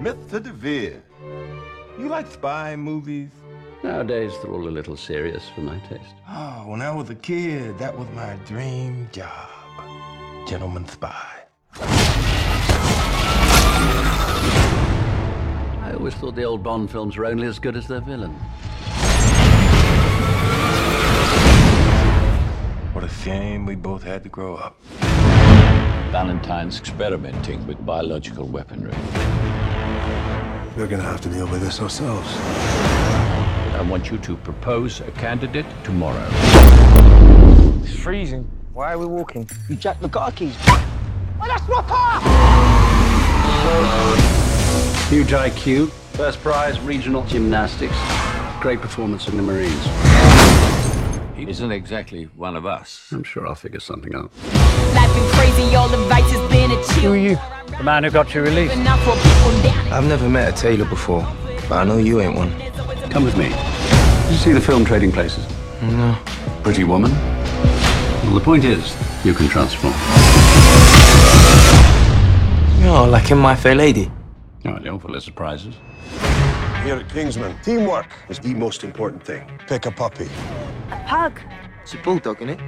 [0.00, 0.40] Mr.
[0.40, 1.02] DeVere,
[1.98, 3.30] you like spy movies?
[3.82, 6.14] Nowadays, they're all a little serious for my taste.
[6.28, 9.50] Oh, when I was a kid, that was my dream job.
[10.46, 11.42] Gentleman spy.
[15.82, 18.34] I always thought the old Bond films were only as good as their villain.
[22.92, 24.80] What a shame we both had to grow up.
[26.12, 28.94] Valentine's experimenting with biological weaponry.
[30.78, 32.28] We're gonna have to deal with this ourselves.
[33.74, 36.24] I want you to propose a candidate tomorrow.
[37.82, 38.48] It's freezing.
[38.72, 39.50] Why are we walking?
[39.68, 40.54] You jacked the car keys.
[45.08, 47.96] Huge IQ, first prize regional gymnastics,
[48.60, 50.17] great performance in the Marines.
[51.38, 53.08] He isn't exactly one of us.
[53.12, 54.32] I'm sure I'll figure something out.
[54.92, 57.02] Life been crazy, all the vices been a chill.
[57.02, 57.38] Who are you?
[57.78, 58.74] The man who got you released.
[58.74, 59.92] Enough for people down.
[59.92, 61.24] I've never met a tailor before,
[61.68, 62.50] but I know you ain't one.
[63.10, 63.50] Come with me.
[63.50, 65.46] Did you see the film Trading Places?
[65.80, 66.18] No.
[66.64, 67.12] Pretty woman?
[67.12, 68.92] Well, the point is,
[69.24, 69.94] you can transform.
[72.84, 74.10] Oh, like in My Fair Lady.
[74.64, 75.76] Oh, you're full of surprises.
[76.84, 79.50] Here at Kingsman, teamwork is the most important thing.
[79.66, 80.28] Pick a puppy.
[80.90, 81.40] A pug.
[81.82, 82.60] It's a bulldog, innit?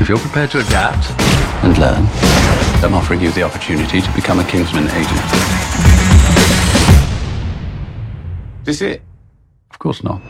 [0.00, 1.10] If you're prepared to adapt
[1.64, 2.06] and learn,
[2.82, 5.20] I'm offering you the opportunity to become a Kingsman agent.
[8.64, 9.00] This it?
[9.70, 10.20] Of course not.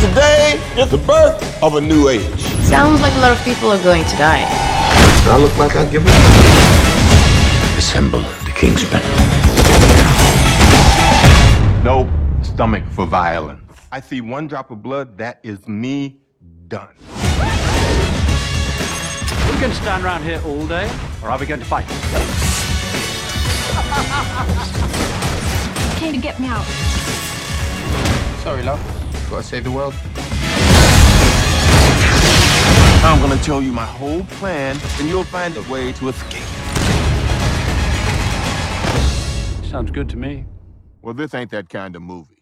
[0.00, 2.40] Today is the birth of a new age.
[2.64, 4.46] Sounds like a lot of people are going to die.
[5.24, 6.85] Do I look like I'd give it?
[7.76, 9.02] Assemble the Kingsmen.
[11.84, 12.08] No
[12.42, 13.60] stomach for violence.
[13.92, 16.20] I see one drop of blood, that is me
[16.68, 16.94] done.
[19.46, 20.90] We're we going to stand around here all day,
[21.22, 21.86] or are we going to fight?
[25.98, 26.64] Came to get me out.
[28.42, 28.80] Sorry, love.
[29.28, 29.94] Gotta save the world.
[33.04, 36.45] I'm gonna tell you my whole plan, and you'll find a way to escape.
[39.76, 40.46] Sounds good to me.
[41.02, 42.38] Well, this ain't that kind of movie.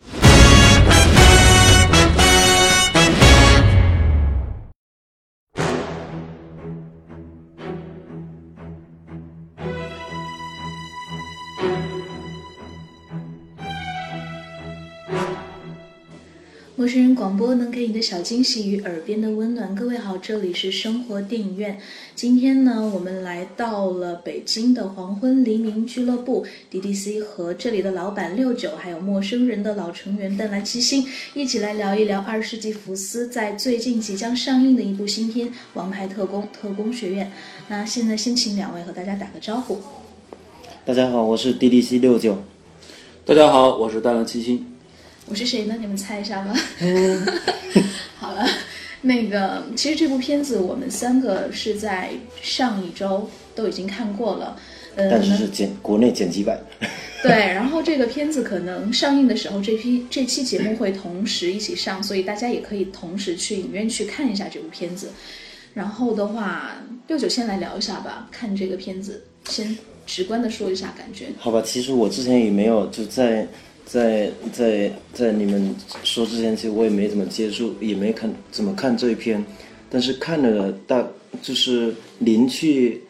[16.85, 19.75] 陌生人广播能给你的小惊喜与耳边的温暖。
[19.75, 21.81] 各位好，这里是生活电影院。
[22.15, 37.25] 今天呢，我们来到了北京的黄昏黎明俱乐部 DDC，和这里的老板六九，还有陌生人的老成员邓兰七星，一起来聊一聊二十世纪福斯在最近即将上映的一部新片《王牌特工：特工学院》。
[37.69, 39.79] 那现在先请两位和大家打个招呼。
[40.85, 42.45] 大家好，我是 DDC 六九。
[43.25, 44.74] 大家好，我是淡蓝七星。
[45.27, 45.77] 我是谁呢？
[45.81, 46.55] 你们猜一下吧。
[48.19, 48.47] 好了，
[49.03, 52.11] 那个其实这部片子我们三个是在
[52.43, 54.57] 上一周都已经看过了，
[54.97, 56.61] 呃，但是是剪国内剪辑版。
[57.23, 65.11] 对，然后这个片子可能上映的时候，这批这期节目会同时一起上，所以大家也可以同时去影院去看一下这部片子。
[65.73, 66.73] 然后的话，
[67.09, 69.77] 六九先来聊一下吧，看这个片子，先
[70.07, 71.29] 直观的说一下感觉。
[71.39, 73.49] 好吧，其实我之前也没有就在
[73.87, 79.45] 在在在你们说之前，其实我也没怎么接触，也没看怎么看这一篇，
[79.91, 81.07] 但是看了大
[81.43, 83.03] 就是临去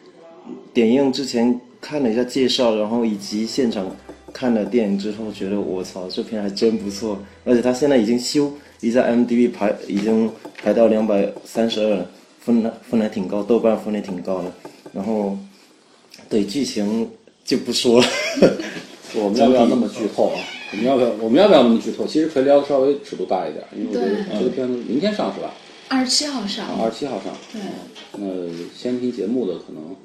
[0.73, 3.95] 点映之前看了一下介绍，然后以及现场
[4.33, 10.29] 看了电影之后，觉得我操，这片还真不错，而且他现在已经修，已在 m d b 排已经
[10.61, 12.09] 排到两百三十二了，
[12.41, 14.51] 分分还挺高，豆瓣分也挺高的，
[14.93, 15.37] 然后
[16.29, 17.09] 对剧情
[17.43, 18.07] 就不说了。
[19.15, 20.39] 我们要不要那么剧透啊？
[20.71, 22.05] 我们要不要我们要不要那么剧透？
[22.05, 25.53] 其实可以聊的稍微尺度大一点，因为我觉得这个片子明天上是吧？
[25.87, 27.33] 二十七号上，二十七号上。
[27.53, 27.61] 对，
[28.17, 29.95] 那先听节目的可能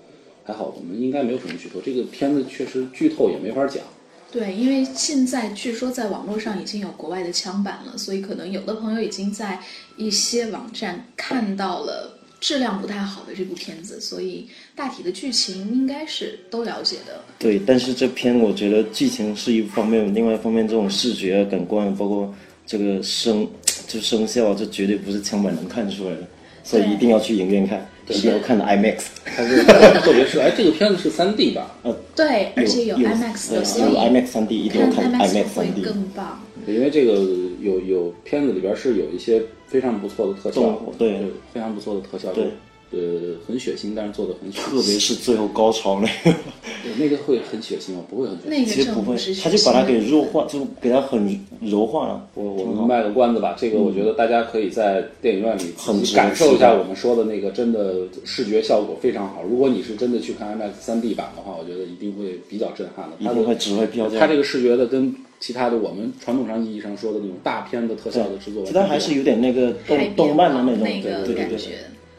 [0.45, 1.81] 还好，我们应该没有什么剧透。
[1.81, 3.83] 这个片子确实剧透也没法讲。
[4.31, 9.59] 对，因为现在据说在网络上已经有国外的枪版了，所以可能有的朋友已经在
[9.97, 17.21] 一些网站看到了质量不太好的这部片子，所以大体的剧情应该是都了解的。
[17.39, 22.35] 对，但是这片我觉得剧情是一方面，另外一方面这种视觉啊、感官，包括
[22.67, 23.47] 这个声
[23.87, 26.27] 就声效，这绝对不是枪版能看出来的，
[26.65, 29.03] 所以一定要去影院看，一定要看的 IMAX。
[29.25, 29.63] 它是
[30.01, 31.77] 特别是哎，这个片子是三 D 吧？
[31.83, 36.41] 呃，对，而且有有 IMAX 的，有所以 IMAX 三 D 一定要看 IMAX IMAX 会 3D 更棒。
[36.67, 37.13] 因为这个
[37.61, 41.21] 有有片子里边是有一些非常不错的特效动，对
[41.53, 42.33] 非常不错的特效。
[42.33, 42.45] 对，
[42.93, 46.37] 呃很血腥，但是做的很血腥，特别是最后高潮那个，
[46.83, 48.01] 对那个会很血腥吗？
[48.11, 48.51] 不会很血腥。
[48.51, 52.27] 那个其实不会他就把它给弱化，就给它很柔化了。
[52.35, 59.45] 我我们卖个关子吧，这个我觉得大家可以在电影院里很感受一下我们说的那个，真的视觉效果非常好。
[59.49, 63.17] 如果你是真的去看 IMAX 3D 版的话，我觉得一定会比较震撼的。
[63.23, 71.69] 它的一定会值回票价它这个视觉的跟其他的我们传统上意义上说的那种大片的特效的制作其他还是有点那个动动漫的那种，那个对对对感觉。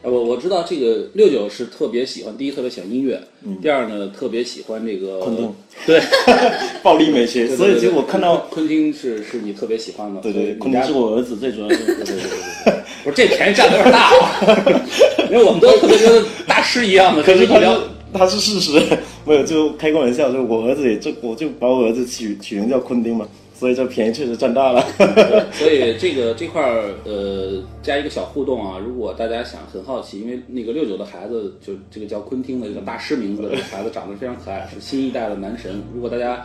[0.02, 3.20] 呃，我我知道这个六九是特别喜欢，第一特别喜欢音乐，
[3.62, 5.54] 第二呢特别喜欢这个嗯昆汀，
[5.86, 6.02] 对，
[6.82, 7.46] 暴力美学。
[7.46, 12.16] 对对所以其实我看到，昆汀是是你特别喜欢的，对对昆汀是我儿子，最主要是， 对对对
[12.64, 12.74] 对。
[13.04, 14.84] 不是这便宜占的有点大啊，
[15.30, 17.80] 因为我们都特别觉得大师一样的，可是他一聊是
[18.12, 18.80] 他是事实，
[19.24, 24.84] 没有就开个玩笑，就我儿子也就我就把我儿子取取名叫昆汀嘛，所以这便宜确实占大了。
[24.98, 35.80] 对 所以这个这块儿呃加一个小互动啊，如果大家想很好奇，因为那个六九的孩子就这个叫昆汀的这个大师名字的这个孩子长得非常可爱，是新一代的男神。
[35.94, 36.44] 如果大家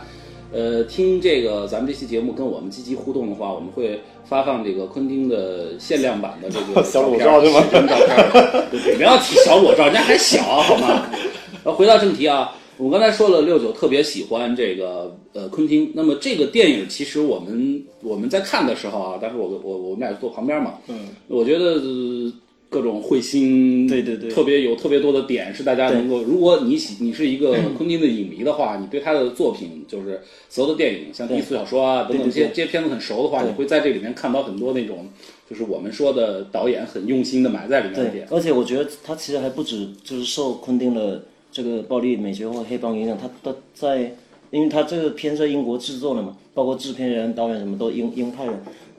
[0.52, 7.60] 呃听这个咱们这期节目跟我们积极互动的话，我们会发放这个昆汀的限量版的这个 小裸照照对吗
[8.96, 11.06] 不要提小裸照，人家还小好吗？
[11.64, 15.90] 呃，回到正题啊，我刚才说了，六九特别喜欢这个呃昆汀。
[15.94, 22.32] 那么这个电影其实我们我们在看的时候啊，当时我我我们俩坐旁边嘛，嗯，我觉得、呃
[22.70, 30.20] 各种彗星，对对对特别有特别多的点是大家能够，如果你喜你是一个昆汀的影迷的话，你对他的作品就是
[30.50, 35.08] 所有的电影，像低俗小说啊等等这些这些片子很熟的话，对你会在这里面看到很多那种
[35.48, 38.28] 就是我们说的导演很用心的埋在里面的对点，。
[38.30, 41.24] 而且我觉得他其实还不止就是受昆汀的
[41.58, 44.14] 这个暴力美学或黑帮影响，他他在，
[44.52, 48.52] 因为他这个片在英国制作的嘛，包括制片人、导演什么都英英派的。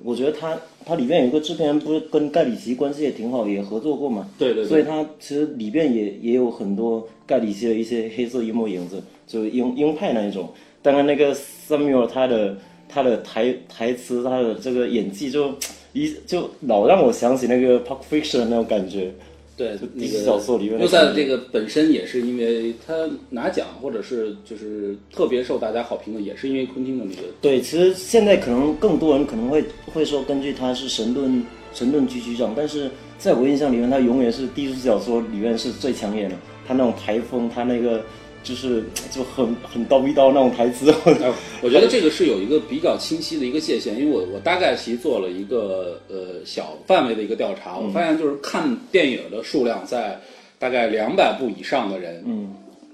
[0.04, 4.30] 我觉得他他里面有一个制片人，不是跟盖里奇关系也挺好，也合作过嘛。
[4.38, 10.50] 对对对所以他其实里边也也有很多盖里奇的一些黑色幽默影子，就英英派那一种。
[10.82, 12.58] 当然那个 Samuel 他的
[12.90, 15.54] 他的台台词，他的这个演技就
[15.94, 19.14] 一就老让我想起那个 Pulp Fiction 的那种感觉。
[19.60, 22.94] 对，那个小说里面的优赛这个本身也是因为他
[23.30, 36.38] 拿奖，或者是就是特别受大家好评的，也是因为昆汀的那个对，其实现在可能更多人可能会会说，根据他是神盾神盾局局长，但是在我印象里面，他永远是低俗小说里面是最抢眼的。
[36.66, 38.02] 他那种台风，他那个
[38.50, 40.92] 就是就很很叨逼叨那种台词。
[41.22, 41.32] 呃，
[41.62, 50.20] 我觉得这个是有一个比较清晰的一个界限，因为我我大概其做了一个呃小范围的一个调查，我发现就是看电影的数量在
[50.58, 52.52] 大概两百部以上的人，嗯，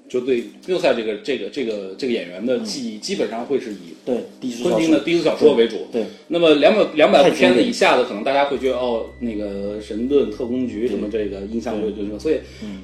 [0.08, 4.16] 就对缪塞这个这个这个这个演员的记忆基本上会是以对
[4.64, 5.88] 昆汀的低俗小说为主。
[5.92, 12.36] 对，那么两百两百部片子以下的，可能大家会觉得哦，那个神盾特工局什么这个印象会就就所以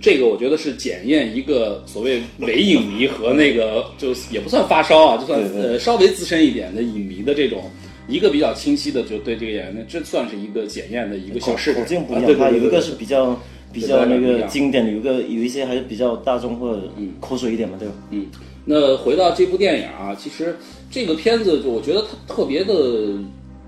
[0.01, 7.69] 这个我觉得是检验一个所谓伪影迷和那个就也不算发烧啊，就算呃稍微资深一点的影迷的这种。
[8.09, 11.87] 一个比较清晰的，就对这个演员的，这算是一个检验的一个小试口点。
[11.87, 13.39] 径不一样，啊对对他有一个是比较
[13.71, 16.81] 比较那个经典的，有个有一些还是比较大众或者
[17.19, 17.93] 口水一点嘛，对吧？
[18.09, 18.25] 嗯，
[18.65, 20.55] 那回到这部电影啊，其实
[20.89, 22.73] 这个片子就我觉得它特别的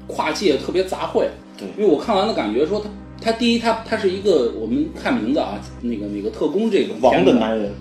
[0.08, 1.26] 跨界，特别杂烩。
[1.58, 1.68] 对。
[1.78, 7.72] 因为我看完的感觉说它，它第一，它它是一个我们看名字啊，那个那个特工这个王的男人，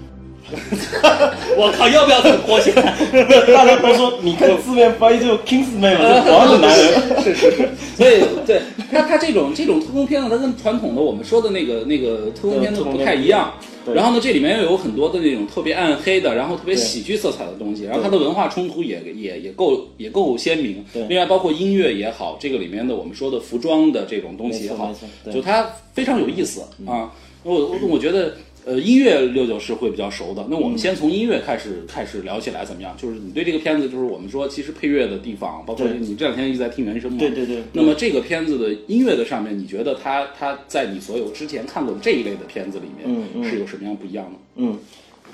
[1.56, 2.94] 我靠，要不要这么活起来？
[3.54, 7.22] 大家都说，你看字面翻译就 Kingsman 嘛，就王的男人。
[7.22, 13.54] 是是是，所以对它它这种这种特工片呢，它跟传统的我们说的那个那个特工片子不太一样。
[13.94, 21.02] 然后呢，这里面又有很多的那种特别暗黑的，然后特别喜剧色彩的东西，然后它的文化冲突也也也够也够鲜明对。
[21.08, 24.92] 另外，包括音乐也好，这个里面的我们说的服装的这种东西也好
[25.32, 27.10] 就它非常有意思啊。
[27.42, 28.34] 我我我觉得。
[28.64, 30.46] 呃，音乐六九是会比较熟的。
[30.48, 32.96] 那我们先从音乐开始、开始聊起来，怎么样？
[32.96, 37.18] 就是你对这个片子，就是我们说其实配乐的地方，包括你这两天一直在听原声嘛。
[37.18, 44.38] 对对对那么这个片子的音乐的上面，你觉得它它在你所有之前看过的这一类的片子里面，是有什么样不一样的？
[44.56, 44.78] 嗯，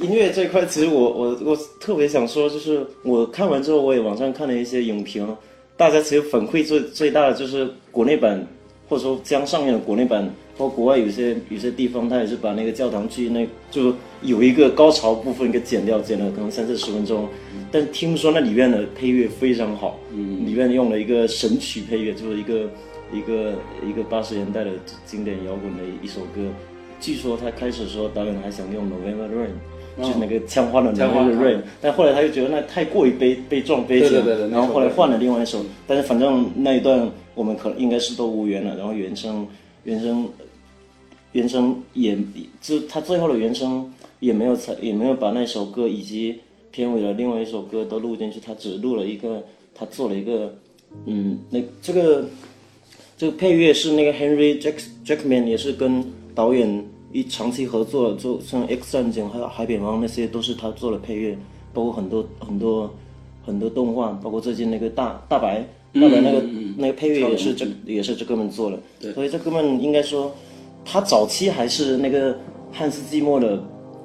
[0.00, 5.37] 音乐这一块，其实我我我特别想说，就是我看完之后，我也网上看了一些影评，
[5.76, 8.47] 大家其实反馈最最大的就是国内版，
[8.88, 10.25] 或者说将上面的国内版，
[10.57, 13.92] 包括国外有些有些地方，它也是把那个教堂剧那就
[14.23, 17.28] 有一个高潮部分给剪掉，剪了可能三四十分钟，
[17.71, 20.47] 但听说那里面的配乐非常好，嗯。
[20.47, 22.71] 里面用了一个神曲配乐，就是一个
[23.12, 23.52] 一个
[23.87, 24.71] 一个八十年代的
[25.04, 26.40] 经典摇滚的一首歌。
[27.00, 39.47] 据说他开始的时候，导演还想用 November Rain，、就是那个枪花的 November Rain，但后来他又觉得那太过于悲悲壮悲情对对对然后后来换了另外一首，但是反正那一段我们可能应该是都无缘了，然后原声
[39.85, 40.28] 原声
[41.30, 42.18] 原声也
[42.61, 46.40] 就他最后的原声也没有采也没有把那首歌以及
[46.73, 50.52] 片尾的另外一首歌都录进去，他只录了一个，他做了一个，
[51.07, 52.28] 嗯，那这个
[53.16, 56.04] 这个配乐是那个 Henry Jack Jackman 也是跟
[56.35, 61.38] 导演一长期合作，就像 X 战警还有海扁王那些都是他做的配乐，
[61.73, 62.92] 包括很多很多
[63.47, 65.64] 很多动画，包括最近那个大大白。
[65.95, 66.45] 大白那个、
[66.80, 70.32] 那个配乐也是这也是这哥们做的，所以这哥们应该说，
[70.85, 72.38] 他早期还是那个
[72.73, 73.62] 汉斯季默的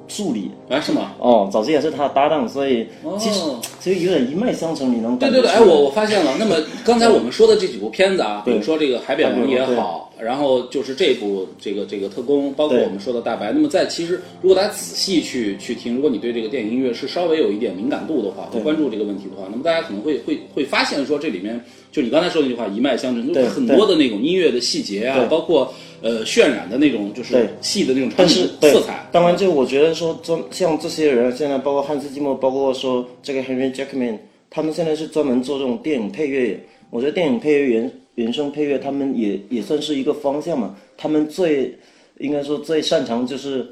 [0.08, 1.12] 助理，哎，是吗？
[1.18, 2.88] 哦，早期也是他的搭档，所以
[3.18, 6.36] 其实、哦其实有点一脉相承，你能对对对，哎，我我发现了。
[6.38, 13.52] 那么刚才我们说的这几部片子啊，比如说这个《海扁王》也好，然后就是这部这个这个特工，包括我们说的大白。
[13.52, 21.60] 那么在其实，如果大家仔细去去听，如果你对这个电影音乐是稍微有一点敏感度的话，会关注这个问题的话，那么大家可能会会会发现说这里面
[21.92, 29.06] 就你刚才说的那句话一脉相承，就是很多的那种音乐的细节啊，包括呃渲染的那种就是戏的那种场但是景色彩。
[29.12, 34.18] 当然，就我觉得说，专像这些人，现在包括汉斯季默，包括说这个 Henry Jackman，
[34.50, 36.58] 他们现在是专门做这种电影配乐。
[36.90, 40.76] 我觉得电影配乐原原声配乐，他们也也算是一个方向嘛。
[40.96, 41.76] 他们最
[42.18, 43.66] 应该说最擅长就是，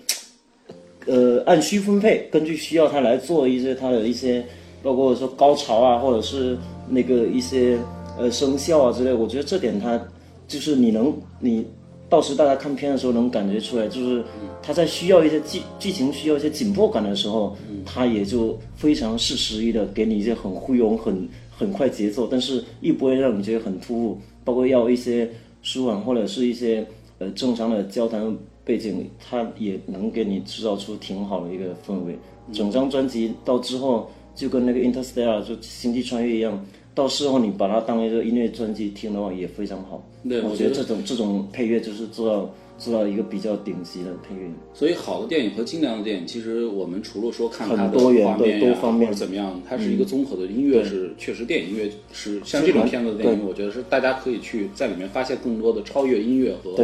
[1.06, 4.44] 呃，按需分配，根据需要他来做一些他的一些，
[4.82, 6.58] 包括说高潮啊，或者是
[6.88, 7.78] 那个一些
[8.18, 9.12] 呃声效啊之类。
[9.12, 10.00] 我觉得这点他
[10.48, 11.64] 就是你能你
[12.08, 14.24] 到时大家看片的时候能感觉出来，就是
[14.60, 17.56] 他在需要一些剧剧情需要一些紧迫感的时候，
[17.86, 24.18] 他也就非常适时宜的给你一些很忽悠、很很快节奏，但是又不会让你觉得很突兀。
[24.44, 25.30] 包括要一些
[25.62, 26.86] 舒缓或者是一些
[27.18, 32.16] 呃正常的交谈背景，它也能给你制造出挺好的一个氛围。
[32.52, 40.02] 整张专辑到之后就跟那个 Interstellar 就星际穿越一样，到时候你把它当一个音乐专辑听的话也非常好。
[40.24, 42.50] 我对我觉得这种这种配乐就是做到
[42.82, 44.50] 做到一个比较顶级的配乐。
[44.74, 50.46] 所以，好的电影和精良的电影，其实我们除了说看它的画面呀对多方面或者怎么样，它是一个综合的。
[50.46, 56.76] 音乐是确实，电影音乐是像这种片子的电影，我觉得是大家可以去在里面发现更多的超越音乐和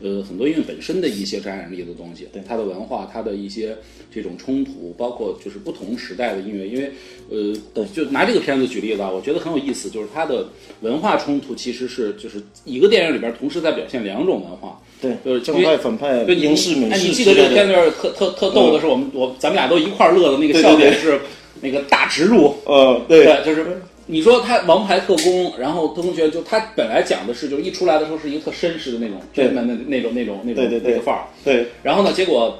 [0.00, 2.26] 呃很多音乐本身的一些感染力的东西。
[2.32, 3.76] 对它的文化，它的一些
[4.10, 6.66] 这种冲突，包括就是不同时代的音乐。
[6.66, 6.90] 因为
[7.30, 10.48] 呃，对就拿这个片子举例子啊，我觉得很有意思，就是它的
[10.80, 14.80] 文化冲突其实是就是一个电影里边同时在表现两种文化。
[15.02, 21.20] 对，就是正派反派，对，你英式美哎，你记得这个片段特特特逗的是，我们我咱们俩都一块儿乐的那个笑点是
[21.60, 23.24] 那个大植入，呃，对。
[23.24, 30.92] 对，就是你说他王牌特工，然后特工学就他本来讲的是，就是一出来的时候是一个特绅士的那种那种那种那种对对对。
[30.92, 31.66] 那个范儿，对。
[31.82, 32.56] 然后呢，结果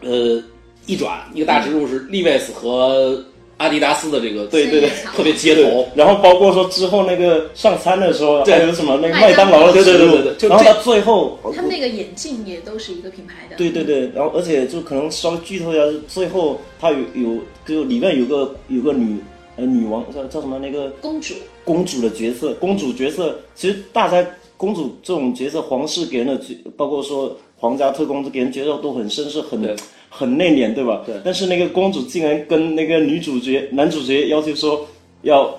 [0.00, 0.42] 呃
[0.86, 3.22] 一转一个大植入是利维斯和
[3.64, 4.90] 阿迪达斯的这个对对对。
[5.16, 5.88] 特别街头。
[5.94, 8.54] 然后包括说之后那个上餐的时候，对。
[8.54, 13.56] 还有什么那个麦当劳的对对对对然后到最后，他们那个眼镜也都是一个品牌的。
[13.56, 19.18] 对对对，然后而且就可能稍微剧透一下，最后他有有就里面有个有个女
[19.56, 24.24] 呃女王叫叫什么那个公主，公主的角色，公主角色其实大家
[24.56, 29.74] 公主这种角色，皇室给人的角，包括说皇家特工给人角色都很绅士，很对
[30.16, 31.02] 很内敛，对吧？
[31.04, 34.86] 对但是那个公主竟然跟那个女主角、男主角要求说
[35.22, 35.52] 要，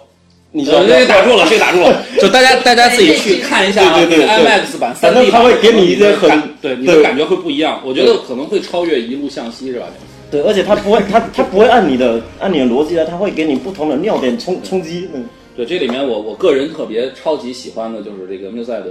[0.51, 0.89] 你知道呃，吗？
[0.89, 6.29] 这个打住了， 这个打住了，就大家大家自己去看一下啊，对对对这个 IMAX 版、三反 D 版，正他会给你一些很
[6.61, 9.87] 对你的感觉会不一样，我觉得可能会超越《一路向西》是吧？
[10.31, 15.07] 对，而且他不会，他他不会按你的按你的逻辑来，他会给你不同的尿点冲冲击。
[15.13, 15.23] 嗯，
[15.55, 18.87] 对，这里面我我个人特别超级喜欢的就是这个缪赛的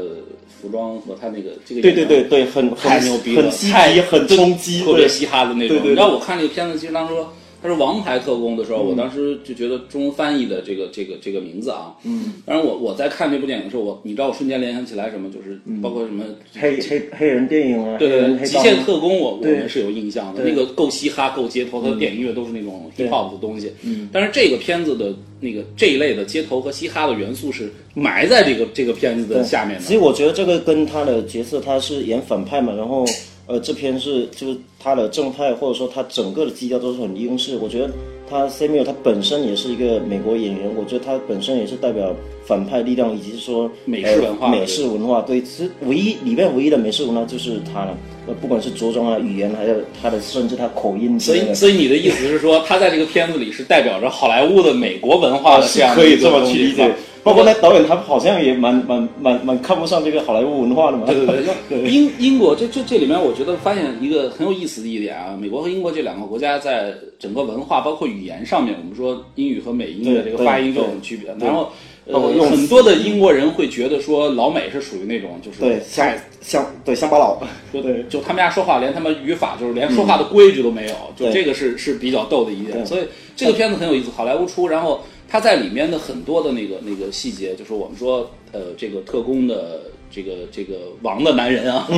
[0.65, 5.77] 服装和他那个这个对对对对，很很太牛逼了，很稀太奇，很冲击，特别嘻哈的那种。
[5.77, 8.87] 对对对你知道我看那个片子，其实当时说他是《王牌特工》的时候，嗯。
[8.89, 23.73] 我当时就觉得中文翻译的这个这个这个名字啊，嗯，当然我我在看这部电影的时候，我你知道我瞬间联想起来什么，就是包括什么黑黑黑人电影啊，对对对，极限特工我我们是有印象的，那个够嘻哈够街头，它的电影乐都是那种 hip hop 的东西。
[23.83, 24.11] 嗯。
[24.13, 29.85] 但是这个片子的那个这一类的街头和嘻哈的元素是埋在这个这个片子的下面的。
[29.87, 33.07] 其实我觉得这个跟他的角色，他是演反派嘛，然后
[33.47, 37.57] 呃这篇是就是他的正派，或者说他整个的基调都是很英式。
[37.57, 37.91] 我觉得
[38.29, 42.15] 他 Samuel 他本身也是一个美国演员，我觉得他本身也是代表
[42.47, 47.97] 反派力量，以及说美式文化呃美式文化对，其实唯一里面唯一的美式文化就是他了，
[48.27, 56.91] 呃不管是着装啊、语言，还有他的甚至他口音所以，所以你的意思是说，他在这个片子里是代表着好莱坞的美国文化的这样可以这么去理解。
[57.25, 61.07] 包括那导演，他好像也蛮蛮蛮蛮看不上这个好莱坞文化的嘛。
[61.07, 71.35] 对对对，英英国这这这里面，我觉得发现一个很有意思的一点啊，美国和英国这两个国家在整个文化包括语言上面，我们说英语和美音的这个发音就对很区别。
[71.41, 71.71] 然后
[72.07, 76.07] 呃，很多的英国人会觉得说老美是属于那种就是对乡
[76.43, 77.39] 乡对乡巴佬，
[77.73, 82.85] 就就他们家说话连他们语法就是连说话的规矩都没有，就这个是是比较逗的一点。
[82.85, 83.05] 所以
[83.35, 91.89] 这个片子很有意思，好莱坞出，然后他在里面的很多的那个那个细节，就是我们说呃这个特工的这个这个王的男人啊，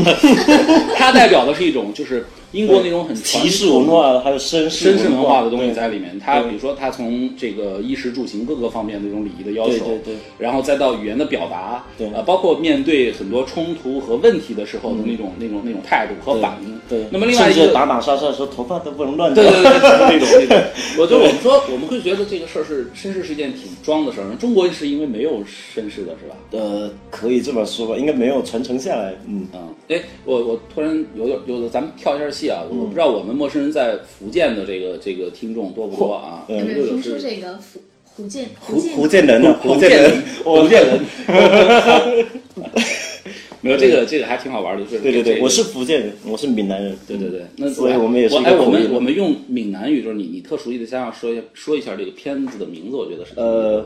[0.96, 2.24] 他代表的是一种就是。
[2.56, 6.18] 英国那种很骑士文化，还有绅士绅士文化的东西在里面。
[6.18, 16.74] 他比如说，他从这个衣食住行各个方面的这种礼仪的要求，对对，然后再到语言的表达，对，呃，包括面对很多冲突和问题的时候的那种那种那种态度和反应。
[16.88, 19.34] 对，那么另外一个打打杀杀的时候，头发都不能乱。
[19.34, 20.64] 对对对，那种那种。
[20.98, 24.34] 我就我们说，我们会觉得这个事儿是绅士是一件挺装的事儿。
[24.36, 25.40] 中国是因为没有
[25.74, 26.36] 绅士的是吧？
[26.52, 29.12] 呃，可以这么说吧，应该没有传承下来。
[29.26, 33.22] 嗯嗯，哎，我我突然有点有的，咱们跳一下戏啊，我不知道我。
[33.22, 36.44] 们陌生人在福建的这个这个听众多不多啊？
[36.48, 37.80] 有没有听说这个福
[38.14, 39.58] 福建福福建人呢？
[39.62, 41.00] 福建人，福建人。
[43.62, 46.96] 没有这个这个还挺好玩的，就是对对对，我是福建人，我是闽南人。
[47.08, 48.36] 对对对，那所以我们也是。
[48.36, 53.84] 哎，我们我们用闽南语，就是你你特熟悉的，先要说一说一下这个片子的名字，我觉得是呃，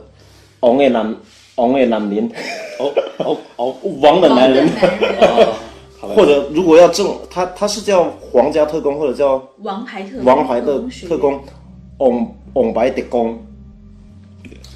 [0.60, 1.16] 王的男
[1.54, 2.30] 王的男人，
[2.78, 4.68] 哦哦哦，王的男人。
[6.00, 11.38] 或者如果要正，他他是叫皇家特工，或者叫王牌特王牌的特工，
[11.98, 13.38] 翁翁白特工，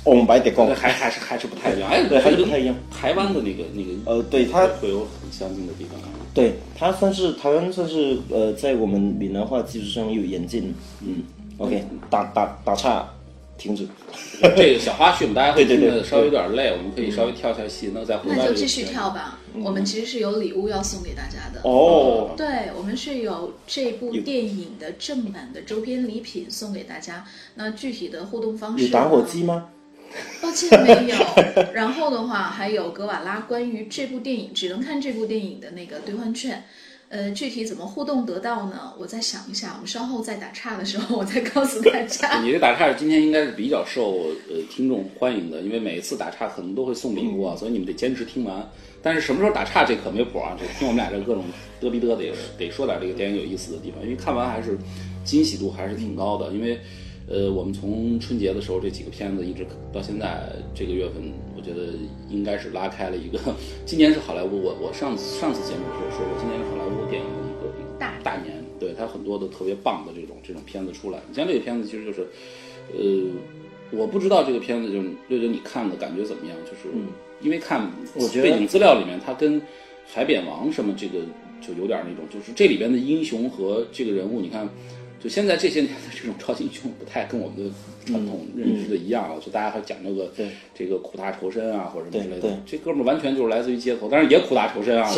[0.04, 2.74] 翁白特工，还还是还是不太一样，哎，对，还是不太一样。
[2.90, 5.98] 台湾的那个那个，呃，对，它会有很相近的地方。
[6.34, 10.74] 对，它算是台湾算是呃，在我们闽南话基础上有演进。
[11.00, 11.22] 嗯
[11.58, 13.08] ，OK，打打打岔。
[13.56, 13.86] 停止，
[14.56, 18.36] 这个小花絮，我们大家会听得稍微有点累，我们可以稍微跳一下戏，那再回来。
[18.36, 19.38] 那就继续跳吧。
[19.62, 22.34] 我们其实是有礼物要送给大家的哦。
[22.37, 27.25] 对，我们是有这部电影的正版的周边礼品送给大家。
[27.54, 29.68] 那具体的互动方式有打火机吗？
[30.40, 31.16] 抱歉，没有。
[31.75, 36.64] 然后的话，还有格瓦拉关于这部电影只能看这部电影的那个兑换券。
[37.14, 38.92] 呃，具体怎么互动得到呢？
[38.99, 42.38] 我再想一下，我们稍后再打岔的时候，我再告诉大家。
[42.42, 48.68] 你这打岔今天应该是比较受呃听众欢迎的，因为每一次打岔可能都会送礼物啊，所以你们得坚持听完。
[49.00, 51.44] 但是什么时候打岔这可没谱啊，这听我们俩这各种
[51.81, 54.77] 嘚逼嘚的， 得说点这个电影有意思的地方，因为看完还是
[55.24, 56.81] 惊喜度还是挺高的，因为。
[57.27, 61.94] 呃，我们从春节的时候这几个片子一直到现在这个月份，我觉得
[62.29, 63.40] 应该是拉开了一个。
[63.87, 71.18] 今年是好莱坞，我我上次上次节目的时候说过，今年是好莱坞电影的一个一个大大年，对它很多的特别棒的这种这种片子出来。
[71.29, 72.29] 你像这个片子，其实就是，
[72.92, 76.57] 呃，我不知道这个片子就是六九你看的感觉怎么样？
[76.64, 76.94] 就是
[77.40, 77.90] 因为看
[78.42, 79.61] 背景资料里面，它跟
[80.07, 81.20] 《海扁王》什么这个
[81.61, 84.68] 就有点那种，就是这里边的英雄和这个人物，你看。
[85.24, 87.72] 就现在这些年的这种超级英雄不太跟我们的
[88.04, 90.30] 传统认知的一样了，就大家还讲究个
[90.74, 92.60] 这个苦大仇深啊，或者什么之类的。
[92.66, 95.10] 这哥们儿完全就是来自于街头，但是也苦大仇深啊，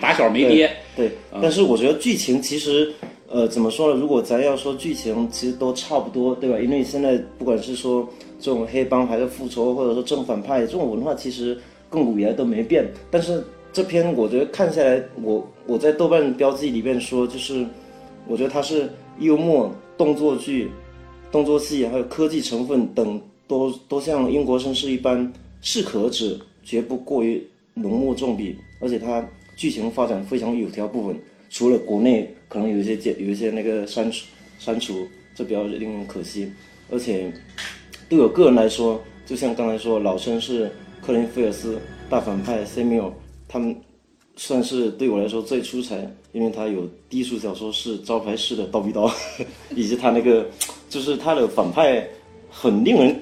[0.00, 0.70] 打小没爹。
[0.94, 1.10] 对，
[1.42, 2.92] 但是我觉得剧情其实，
[3.28, 4.00] 呃，怎么说呢？
[4.00, 6.56] 如果咱要说剧情，其实都差不多，对吧？
[6.60, 11.58] 因为现在不管是说这种黑帮还是复仇，或者说正反派这种文化，其实
[11.90, 12.86] 亘古以来都没变。
[13.10, 13.42] 但是
[13.72, 17.66] 这篇我觉得看下来，我我在豆瓣标记里面说，就是
[18.28, 18.88] 我觉得它是。
[19.20, 20.70] 幽默、动作剧、
[21.32, 28.56] 动作戏，还有科技成分等，都都像英国绅士一般适可而止，绝不过于浓墨重笔。
[28.80, 34.24] 而且它剧情发展非常有条不紊，除了国内可能有一些剪、有一些那个删除、
[34.60, 36.48] 删除，这比较令人可惜。
[36.88, 37.32] 而且
[38.08, 40.70] 对我个人来说，就像刚才说，老绅士
[41.02, 41.76] 克林菲尔斯、
[42.08, 43.10] 大反派 Samuel，
[43.48, 43.74] 他们。
[44.40, 49.10] 算是对我来说最出彩，因为他有低俗小说是招牌式的刀逼刀，
[49.74, 50.46] 以及他那个
[50.88, 52.08] 就是他的反派
[52.48, 53.20] 很令人，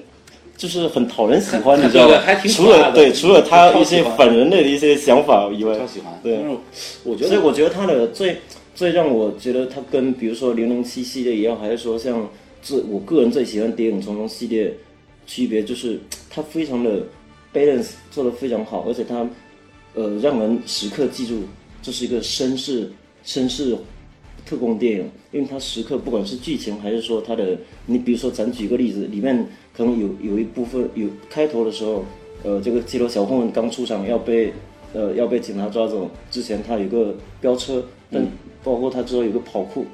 [0.55, 2.15] 就是很讨人喜欢，你知道吗？
[2.47, 6.13] 除了对，除了他一些反人类的一些想法以外，超喜欢。
[6.21, 6.37] 对，
[7.03, 8.37] 我觉得，所以我觉得他的最
[8.75, 12.29] 最让我觉得他跟比如说零零七系列一样，还是说像
[12.61, 14.71] 这我个人最喜欢谍影重重系列，
[15.25, 15.99] 区别就是
[16.29, 17.01] 他非常的
[17.51, 19.27] balance 做的非常好，而且他。
[19.93, 21.41] 呃，让人时刻记住
[21.81, 22.87] 这是一个绅士
[23.27, 23.75] 绅士
[24.45, 32.05] 特工电影，因为它时刻不管是剧情还是说它的，你比如说咱举个例子，里面可能有有一部分有开头的时候，
[32.43, 34.53] 呃，这个街头小混混刚出场要被
[34.93, 38.25] 呃要被警察抓走之前，他有个飙车，但
[38.63, 39.85] 包括他之后有个跑酷，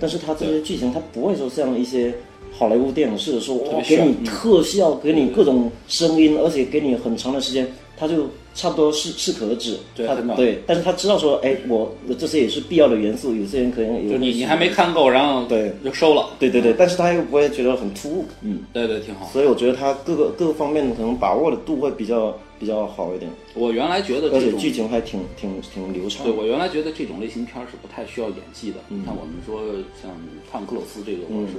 [0.00, 2.14] 但是他这些剧情他不会说像一些
[2.50, 8.26] 好莱坞电影似的说哇给你特效，给你各种声音，而且给你很长的时间，他就。
[8.58, 9.78] 差不多适适可而止。
[9.96, 19.26] 他对对，但是他知道说，哎，我这些也是必要的元素，有些人可能有就你你还没看够，然后对就收了，对对对，但是他又不会觉得很突兀，嗯，对对，挺好。
[19.32, 26.24] 所以我觉得他各个各个方面可能把握的度会比较比较好一点，我原来觉得而且剧情还挺挺挺流畅。
[26.26, 28.78] 对我原来觉得这种类型片儿是不太需要演技的。
[28.90, 29.62] 嗯你看我们说
[30.02, 30.10] 像
[30.50, 31.54] 汤姆克鲁斯这个，我是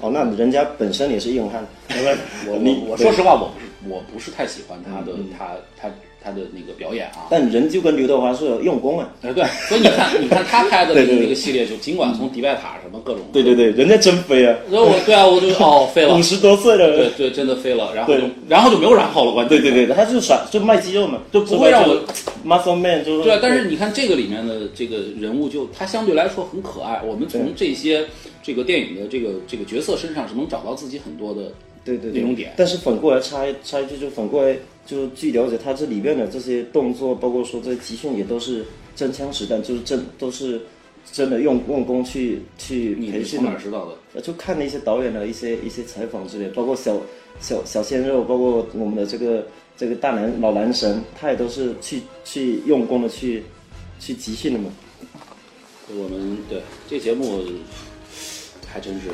[0.00, 1.66] 哦，那人家本身也是硬汉？
[2.46, 5.88] 我你我我 说实话，我不是我不是太喜欢他的嗯他他
[6.26, 7.28] 他的那个表演啊。
[7.30, 9.08] 但人就跟刘德华是用功啊。
[9.22, 14.56] 哎，对，所以你看， 你看他拍的那个系列，就尽管从迪拜塔什么各种，对对对，人家真飞啊！
[14.68, 22.02] 所以我对啊，我就哦飞了，五十多岁了，对对，真的飞了，然后就然后就没有然后了，关键对对对，他就耍就卖肌肉嘛，就不会让我
[22.44, 27.00] muscle man 就是对啊，但是你看这个里面的这个人物就，他相对来说很可爱。
[27.06, 28.04] 我们从这些
[28.42, 31.52] 这个电影的这个这个角色身上是能找到自己很多的
[31.84, 32.52] 对对对那种点。
[32.56, 40.62] 但是反过来插一插一句，就反过来就据了解，他这里面的这些动作，包括说这些集训也都是真枪实弹，就是真都是
[41.12, 43.54] 真的用用功去去培训的是从哪。
[43.58, 44.20] 知道的？
[44.20, 46.96] 就看了一些导演的一些一些采访之类，包括小
[47.40, 49.46] 小小鲜肉，包括我们的这个
[49.76, 53.42] 这个大男老男神，他也都是去去用功的去
[53.98, 54.70] 去集训的嘛。
[55.88, 57.42] 我们对这节目
[58.66, 59.08] 还真是，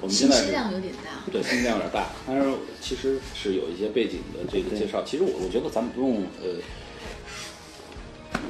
[0.00, 1.30] 我们现信息量有点大。
[1.32, 2.48] 对信息量有点大，但是
[2.80, 5.02] 其实是有一些背景的这个介绍。
[5.04, 6.60] 其实我我觉得咱们不用呃。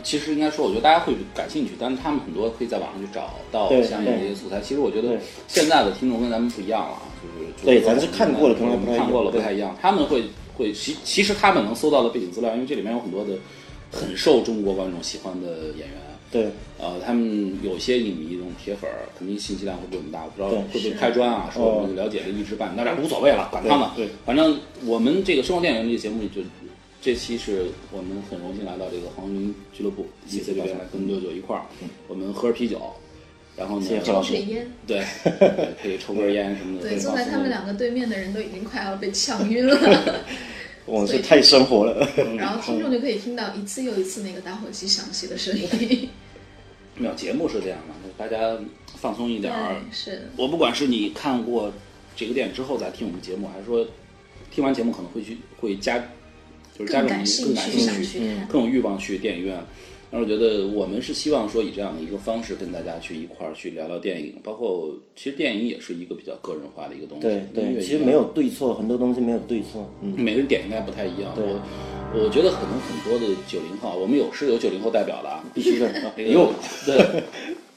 [0.04, 4.61] 其实应该说，我觉得大家会感兴趣，但是他们很多可以在网上去找到相应的对一些素材。
[4.61, 9.76] 其实我觉得现在的听众跟咱们不一样了啊，就是对咱是看过了可能不太一样看过了不太一样。
[9.80, 10.24] 他们会
[10.56, 13.32] 会其其实他们能搜到的背景资料，因为这里面有很多的
[13.90, 16.07] 很受中国观众喜欢的演员。
[16.30, 20.24] 对，呃，他们有些影迷这种铁粉儿，肯定信息量会比我们大。
[20.24, 23.92] 我不知道会不会开砖啊，说我们了解了一知半，那这无所谓了，管他呢。
[23.96, 26.42] 对对反正我们这个生活电影这个节目就。
[27.00, 31.62] 这期是我们很荣幸来到这个黄云俱乐部，谢谢这边来跟六九一块儿，
[32.08, 32.92] 我们喝着啤酒，
[33.56, 36.88] 然后呢，谢谢何老师水烟，对，对 可以抽根烟什么的。
[36.88, 39.78] 对，坐在他们两个对面的人都已经快要被呛晕了，
[40.88, 42.09] 我是太生活了。
[42.37, 46.09] 然后听众就可以听到一次又一次那个打火机响起的声音。
[46.96, 48.59] 没有节目是这样的，大家
[48.96, 49.77] 放松一点儿。
[49.92, 51.72] 是我不管是你看过
[52.16, 53.87] 这个电影之后再听我们节目，还是说
[54.51, 55.98] 听完节目可能会去会加，
[56.77, 59.62] 就是加重你更感兴趣更有欲望去电影院。
[60.10, 67.22] 但是我觉得我们是希望说以这样的一个方式跟大家去一块儿去聊聊电影，包括其实电影也是一个比较个人化的一个东西。
[67.22, 69.88] 对对，其实没有对错，很多东西没有对错。
[70.02, 71.34] 嗯，每个人点应该不太一样。
[71.34, 71.60] 对我
[72.24, 75.92] 我觉得可能很多的九零后，我们有是有九零后代表的啊， 必须的。
[76.16, 76.52] 那个有
[76.86, 77.22] 对，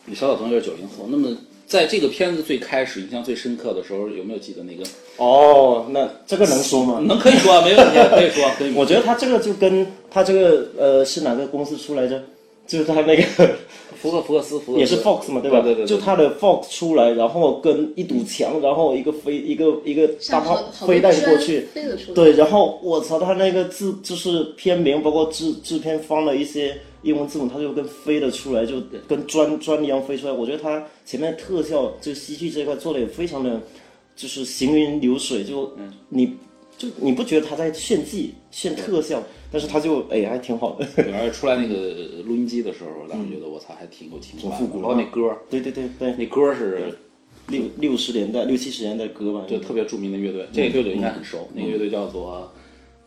[0.06, 1.36] 你小小同学是九零后，那么
[1.72, 4.84] 在这个片子最开始印象最深刻的时候，有没有记得那个？
[5.16, 7.00] 哦，那这个能说吗？
[7.08, 8.74] 能可以说啊，没问题， 可以说，可以。
[8.76, 12.22] 我觉得他这个就跟他这个呃是哪个公司出来着？
[12.68, 13.24] 就是他那个
[14.02, 15.62] 福克福克斯，福克斯也是 Fox 嘛，对吧？
[15.62, 21.70] 对对对，就他的 Fox 出来，然后跟一堵墙，然后一个飞一个一个大炮飞弹过去，
[22.14, 30.34] 对，然后我操，他那个字就是片名，包括制制片方的一些英文字母，它就跟飞了出来，就跟砖砖一样飞出来。
[30.34, 33.62] 我觉得它前面特效就戏剧这一块做的也非常的，
[34.16, 35.94] 就是行云流水，就嗯。
[36.10, 36.36] 你
[36.78, 40.88] 就你不觉得他在炫技炫特效，但是他就哎还挺好的。
[40.96, 41.76] 对而且出来那个
[42.24, 44.84] 录音机的时候，我当时觉得我操，还挺有情怀复古的。
[44.84, 46.98] 包括那歌，对对对对，那歌是
[47.50, 52.51] 六六十年代、六七十年代的歌吧，就特别著名的乐队，这个乐队应该很熟，那个乐队叫做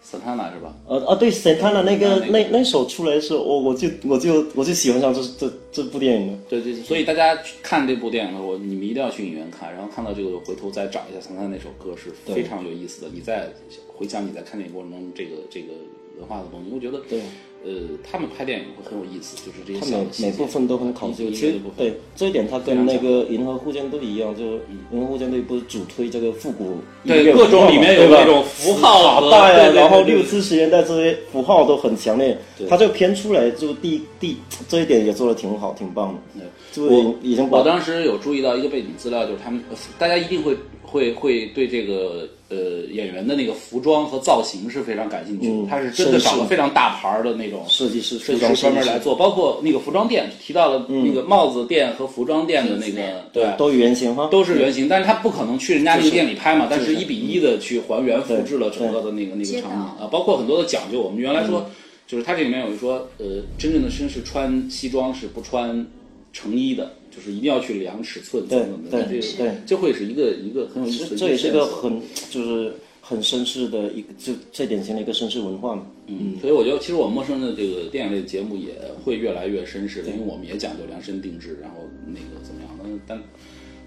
[0.05, 0.77] Santana 是吧？
[0.87, 6.38] 呃啊，对，Santana 那个那那那首出来的时候，我我就我就我就喜欢上这这这部电影了。
[6.49, 13.09] 对对，所以大家去看这部电影的时候，你们一定要去影院看，然后看到这个回头再找一下 Santana 那首歌是非常有意思的。
[13.12, 13.49] 你再
[13.88, 15.73] 回想你在看电影过程中这个这个
[16.18, 17.20] 文化的东西，我觉得对，
[17.64, 17.72] 呃，
[18.09, 24.44] 他们拍电影会很有意思，就是这些每每部分都很考究，一其实对这一点，他跟那个《银河护舰队》一样，就
[24.92, 32.66] 《银河护舰队》不是主推这个复古对各种里面有那种符号和卡带啊，然后六七十年代这些符号都很强烈对。
[32.68, 34.37] 他这个片出来就第第
[34.68, 36.20] 这一点也做的挺好，挺棒的。
[36.35, 40.57] 对就已经我当时有注意到一个背景资料，就是他们呃大家一定会
[40.94, 42.57] 会会对这个呃
[42.92, 45.52] 演员的那个服装和造型是非常感兴趣的。
[45.52, 53.44] 嗯他是真的找了非常大牌儿的那种设计师设计师专门来做，包括那个服装店提到了那个帽子店和服装店的那个对。
[53.59, 61.00] 都是原型哈，都是原型，但是他不可能去人家那个店里拍嘛，但是是一比一的去还原复制了整个的那个那个场景啊，包括很多的讲究。
[61.00, 61.70] 我们原来嗯说，
[62.07, 65.85] 就是他这里面有一说，呃，真正的绅士穿西装是不穿
[66.33, 69.05] 成衣的，就是一定要去量尺寸等等的。
[69.05, 72.00] 对这个对这会是一个一个很有意思的这这也是一个很
[72.31, 75.87] 就是很绅士的一个，就最典型的一个绅士文化嘛。
[76.07, 78.74] 嗯，所以我觉得其实我们陌生的这个电影类节目也
[79.05, 82.70] 会越来越绅士的，因为我们也讲究量身定制，然后那个怎么样？
[82.83, 83.22] 但但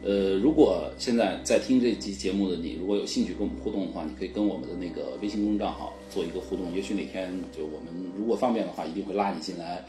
[0.04, 6.72] 呃，如果现在在听这期节目的你，如果有兴趣跟我们互动的话，你可以跟我们的那个微信公众账号做一个互动。
[6.76, 9.84] 也许哪天就我们如果方便的话，一定会拉你进来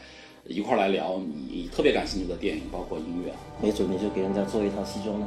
[0.49, 3.31] 一块儿来聊你特别感兴趣的电影，包括音乐。
[3.61, 5.25] 没准你就给人家做一套西装呢。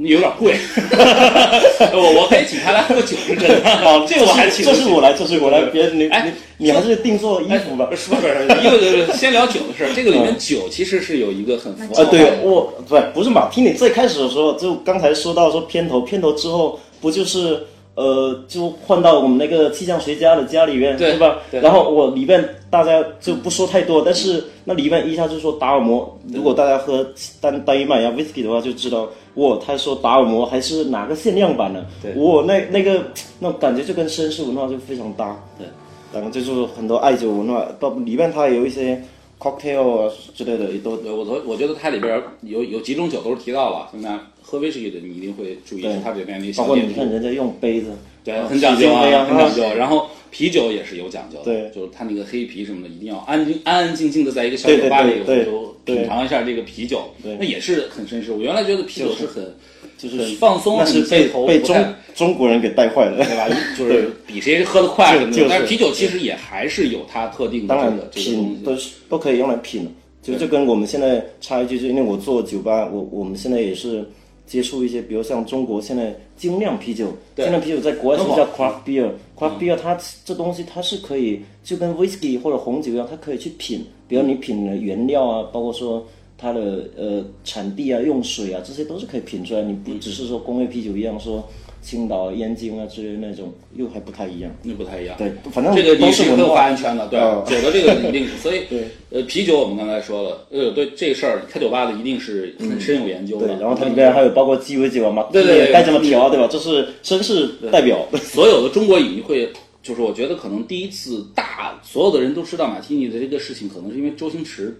[0.00, 0.54] 你有点贵，
[1.92, 3.76] 我我可以请他来喝酒是真的。
[3.78, 6.24] 好，这个我还请这是我来，这是我来，别你哎
[6.56, 7.84] 你你还是定做衣服吧。
[7.86, 9.90] 不是不是，因为 先聊酒的事儿。
[9.96, 17.66] 这个里面酒其实是有一个很啊，对我不不是马听你最开始的时候，就刚才说到说片头，片头之后不就是
[17.98, 21.38] 呃，就换到我们那个气象学家的家里面，对吧？
[21.50, 21.60] 对。
[21.60, 27.04] 然后我里面大家就不说太多，但是那里面一下就说达尔摩，如果大家喝
[27.40, 32.12] 单单一麦芽 whisky 的话，就知道哇，他说达尔摩还是哪个限量版的，对。
[32.14, 33.02] 哇，那那个
[33.40, 35.66] 那种感觉就跟绅士文化就非常搭，对，
[36.12, 39.02] 然后就是很多爱酒文化，到里面它有一些
[39.38, 47.92] cocktail 啊之类的也都，我我我觉得它里边有有几种酒都是提到了，现在喝威士忌的你一定会注意对它这边那些包括你看人家用杯子，
[48.24, 49.62] 对，啊很讲究啊，很讲究。
[49.74, 58.32] 然后啤酒也是有讲究的，对就是它那个黑啤什么的，一定要安静安安静静的在一个小酒吧里，对对我就对品尝一下这个啤酒，对那也是很绅士。
[58.32, 59.54] 我原来觉得啤酒是很
[59.96, 61.76] 就是放松，那是被被中
[62.18, 63.48] 中国人给带坏了，对吧？
[63.78, 65.36] 就是比谁喝得快什么的。
[65.36, 67.96] 就是但是啤酒其实也还是有它特定的当然。
[68.10, 69.88] 品都是都可以用来品，
[70.20, 74.04] 就就跟我们现在插一句，就因为我做酒吧，我我们现在也是
[74.46, 86.04] 接触一些，比如像中国现在精酿啤酒，精酿啤酒在国外是叫 craft beer，craft beer 它这东西它是可以就跟 whisky 或者红酒一样，它可以去品，比如你品的原料啊，包括说。
[86.40, 89.62] 它的呃产地啊、用水啊，这些都是可以品出来。
[89.62, 91.44] 你不只是说工业啤酒一样，说
[91.80, 94.50] 青岛、燕京啊之类那种，又还不太一样。
[94.62, 95.16] 那不太一样。
[95.16, 103.46] 对，反正这个都你是很有是文化发言权的，对啊酒的这个一定是，所以 对呃，啤酒我们刚才说了，呃，对这事儿开酒吧的一定是很深有研究的。
[103.46, 106.48] 对，然后它里面还有包括鸡尾酒啊、马对对对该怎么调，对吧？
[106.50, 108.06] 这是绅士代表。
[108.22, 109.50] 所有的中国影迷会，
[109.82, 114.76] 就是我觉得可能第一次大所有的人都知道马提尼的这个事情，可能是因为周星驰。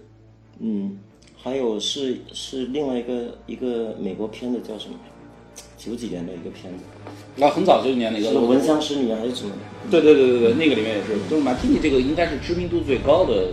[0.59, 0.99] 嗯，
[1.41, 4.95] 还有是是另外一个一个美国片子叫什么？
[5.79, 6.83] 九几年的一个片子，
[7.37, 9.51] 那很早就年那个是闻香识女人还是什么？
[9.89, 13.47] 对对对对对，那个里面也是，就是马蒂尼这个应该是知名度最高的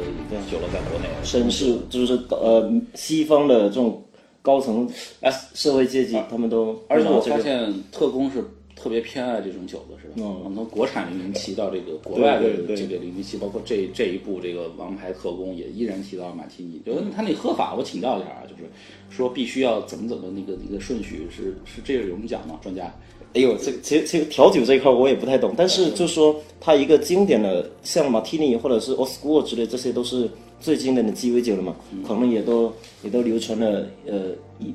[0.51, 1.07] 酒了，在国内。
[1.25, 4.05] 绅士就是呃西方的这种
[4.43, 4.87] 高层
[5.23, 9.96] 啊社会阶级，他们都而且我发现特工是特别偏爱这种酒的？
[10.17, 16.81] 嗯从国产零零七到这个国外的这个零零七，包括这这一部这个《王牌特工》也依然提到了马提尼。
[16.85, 18.63] 就是他那喝法，我请教一下啊，就是
[19.11, 22.59] 说必须要怎么怎么那个那个顺序是是这个有人讲吗？
[22.63, 22.93] 专家？
[23.35, 31.77] 哎呦，这其实其实调酒这一块我也不太懂，但是就说它一个经典的像马提尼或者是 o s c u r 之类，这些都是最经典的鸡尾酒了嘛，
[32.07, 32.73] 可能也都
[33.05, 34.73] 也都流传了呃一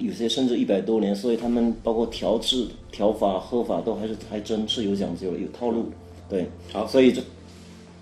[0.00, 5.86] 有些甚至一百多年，所以他们包括调制、调法、喝法都还是还真是有讲究，有套路。
[6.28, 7.22] 对，好，所以这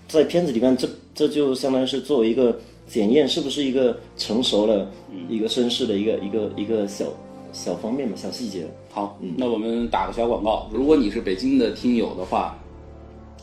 [0.07, 2.57] 在片子里面，这这就相当于是作为一个
[2.87, 4.89] 检验是不是一个成熟了、
[5.29, 7.05] 一个绅士的一个一个一个小
[7.53, 8.65] 小方面嘛，小细节。
[8.89, 10.69] 好，那我们打个小广告。
[10.73, 12.57] 如果你是北京的听友的话，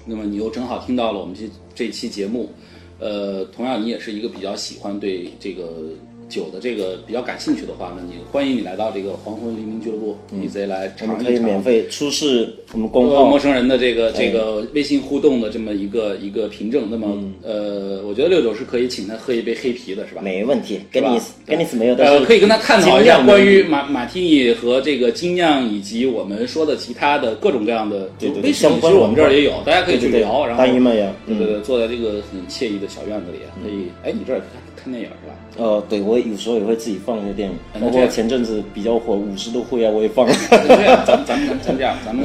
[0.04, 2.50] 那么你又正好听到了我们这这期节目，
[2.98, 5.88] 呃，同样你也是一个比较喜欢对这个
[6.34, 11.44] 酒的这个比较感兴趣的话，那你欢迎你来到这个黄昏黎明俱乐部，你直接来我们可以尝一尝。
[11.44, 20.22] 免费出示我们公呃号陌生人的这个哎这个微信互动的这么一个一个凭证，那么呃，我觉得六九是可以请他喝一杯黑啤的，是吧？
[20.22, 20.80] 没问题。
[20.92, 35.34] 是吧 Guinness Guinness 没有，的呃，可以跟他探讨一下关于马马提尼和这个精酿以及我们说的其他的各种各样的，对对对其实我们这儿也有，大家可以去对对对聊，然后单一麦芽对对对，坐在这个很惬意的小院子里，可以，哎，你这儿看看电影是吧？
[35.56, 40.26] 呃，对我有时候也会自己放一些电影，那这样包括前阵子比较火《五十度灰》啊， 我也放。
[40.26, 42.24] 了这样，咱们咱们咱们咱这样，咱们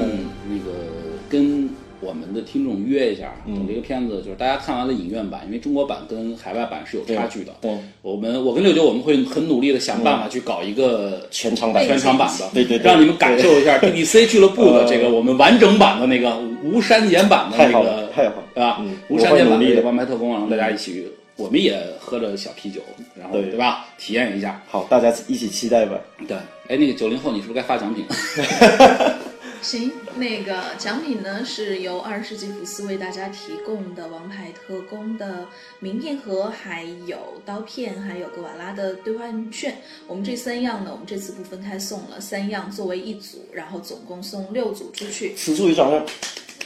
[0.50, 0.72] 那个
[1.30, 1.70] 跟
[2.02, 7.52] 我们的听众约一下，等这个片子就是大家看完了影院版，因为中国版跟海外版是有差距的。
[7.62, 17.84] 对，我们我跟六九我们会很努力的想办法去搞一个全场版全场版的，对对对让你们感受一下 DDC 俱乐部的这个我们完整版的那个无删减版的那个太好
[18.16, 18.78] 太好了，对吧？
[18.80, 21.06] 嗯无删减版的《王牌特工》，然后大家一起，
[21.40, 22.82] 我们也喝着小啤酒，
[23.16, 23.88] 然后对对吧？
[23.98, 24.62] 体验一下。
[24.68, 25.98] 好，大家一起期待吧。
[26.28, 26.36] 对，
[26.68, 28.06] 哎，那个九零后，你是不是该发奖品？
[29.62, 35.48] 行，那个奖品呢是由二十世纪福斯为大家提供的《王牌特工》的
[35.80, 39.78] 名片盒，还有刀片，还有格瓦拉的兑换券。
[40.08, 45.34] 我们这三样呢，我们这次不分开送了，三样作为一组，然后总共送六组出去。
[45.36, 46.06] 此处有掌声。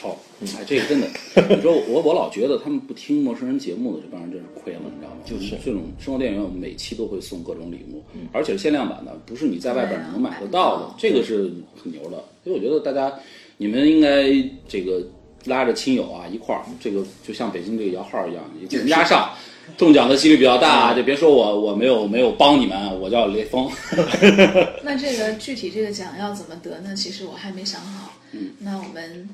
[0.03, 0.19] 好，
[0.57, 1.07] 哎，这个真的，
[1.55, 5.15] 你说我我老觉得他们不听陌生人节目的这帮人真是亏了，你知道吗？
[5.25, 12.21] 就是这种生活电影院，我们每期都会送各种礼物，而且是限量版的，不是你在外边能买得到的，这个是很牛的。
[12.43, 13.17] 所以我觉得大家
[13.55, 14.29] 你们应该
[14.67, 15.01] 这个
[15.45, 19.29] 拉着亲友啊一块儿，这个就像北京这个摇号一样，你增加上。
[19.77, 23.71] 中奖的几率比较大，就别说我我没有没有帮你们，我叫雷锋。
[24.83, 26.93] 那这个具体这个奖要怎么得呢？
[26.93, 28.11] 其实我还没想好。
[28.33, 29.29] 嗯，那我们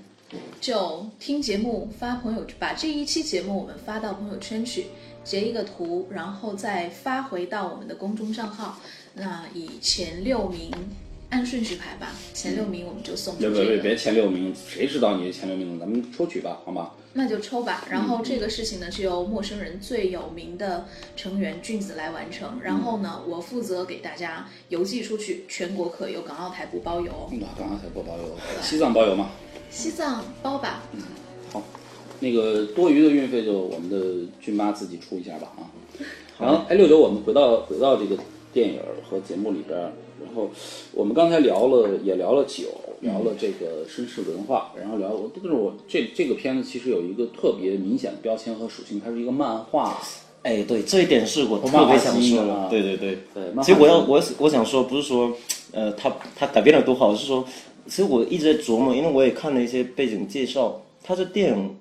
[0.61, 4.87] 就听节目发朋友，把这一期节目我们发到朋友圈去，
[5.23, 8.79] 截一个图，然后再发回到我们的公众账号。
[9.13, 10.71] 那以前六名
[11.29, 13.65] 按顺序排吧，前六名我们就送出别这个。
[13.65, 15.79] 别别别前六名，谁知道你是前六名？
[15.79, 16.91] 咱们抽取吧，好吗？
[17.13, 17.83] 那就抽吧。
[17.89, 22.59] 然后这个事情呢，是由陌生人最有名的成员俊子来完成。
[22.63, 27.11] 然后呢，我负责给大家邮寄出去，全国可邮，港澳台不包邮。
[27.31, 29.31] 嗯，港澳台不包邮，西藏包邮吗？
[29.69, 30.83] 西藏包吧。
[31.51, 31.61] 好，
[32.19, 35.69] 那个多余的运费就我们的俊妈自己出一下吧啊。
[36.39, 38.17] 然后，哎，六九，我们回到回到这个
[38.53, 38.79] 电影
[39.09, 39.91] 和节目里边儿，
[40.23, 40.49] 然后
[40.93, 42.63] 我们刚才聊了，也聊了酒，
[43.01, 49.99] 聊了这个绅士文化，然后聊我，但是我这这个片子其实有一个特别明显的标签和属性，它是一个漫画。
[50.43, 52.69] 哎，对，这一点是我特别想说的。
[52.69, 55.33] 对对对对其实我要我我想说，不是说
[55.73, 57.45] 呃，他他改变的多好，是说，
[57.89, 61.75] 其实我一直在琢磨，因为我也看了一些背景介绍，他这电影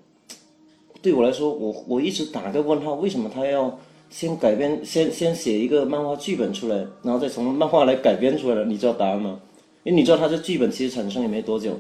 [1.03, 3.79] 对我来说，我我一直打个问号，为什么他要
[4.11, 8.65] 先改编，先先写一个漫画剧本出来，然后再从漫画来改编出来的？
[8.65, 9.39] 你知道答案吗？
[9.85, 11.79] 因为你知道他这剧本其实产生也没多久，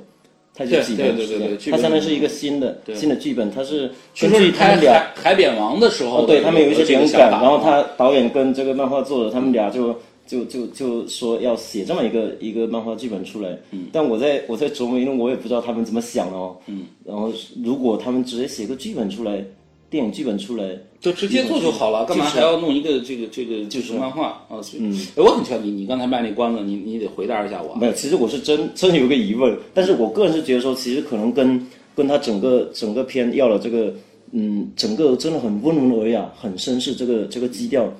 [0.54, 5.06] 他就几年时间它相当于是一个新的新的剧本，它是据根据他说是拍海们俩。
[5.14, 9.94] 海扁王的时候哦，对他们有一些灵感，然后他他导演跟这个漫画作者他们俩就
[10.28, 13.58] 就就就说要写这么一个一个漫画剧本出来。
[13.72, 16.56] 嗯，但我在我在琢磨，因为我也不知道他们怎么想哦。
[16.66, 17.32] 嗯，然后
[17.64, 19.42] 如果他们直接写个剧本出来，
[19.90, 24.60] 电影剧本出来，就直接做就好了，干嘛还要弄一个这个这个就是漫画啊？
[24.78, 27.78] 嗯哎我很奇怪，你你刚才卖那关子，你你得回答一下我啊。
[27.80, 33.94] 没有，其实我是真真有个疑问，但是我个人是觉得说，其实可能跟跟他整个整个片要了这个，
[34.32, 37.90] 嗯，整个真的很温文尔雅、很绅士这个这个基调，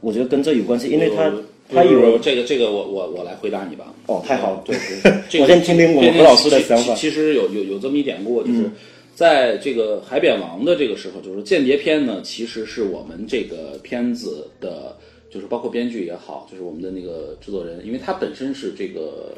[0.00, 1.30] 我觉得跟这有关系，因为他
[1.68, 3.92] 他有这个这个我我我来回答你吧。
[4.06, 6.94] 哦，太好了，对对，这个我先听听我这个何老师的想法。
[6.94, 8.70] 其其实有有有这么一典故，就是
[9.14, 14.96] 在这个海扁王的这个时候，就是间谍片呢，其实是我们这个片子的，
[15.30, 19.34] 就是包括编剧也好，就是我们的那个制作人，因为他本身是这个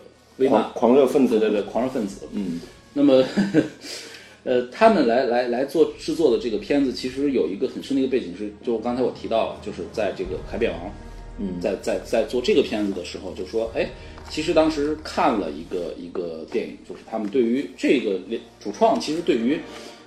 [0.49, 2.27] 狂狂热分子，对对对，狂热分子。
[2.33, 2.61] 嗯，
[2.93, 3.25] 那么，
[4.45, 10.81] 呃，他们来来来做制作的这个片子，其实有一个很深的一个背景是，就刚才我提到了，就是在这个《海扁王》，
[11.39, 13.89] 嗯，在在在做这个片子的时候，就说，哎，
[14.31, 18.19] 其实当时看了一个一个电影，就是他们对于这个
[18.61, 19.59] 主创，其实对于，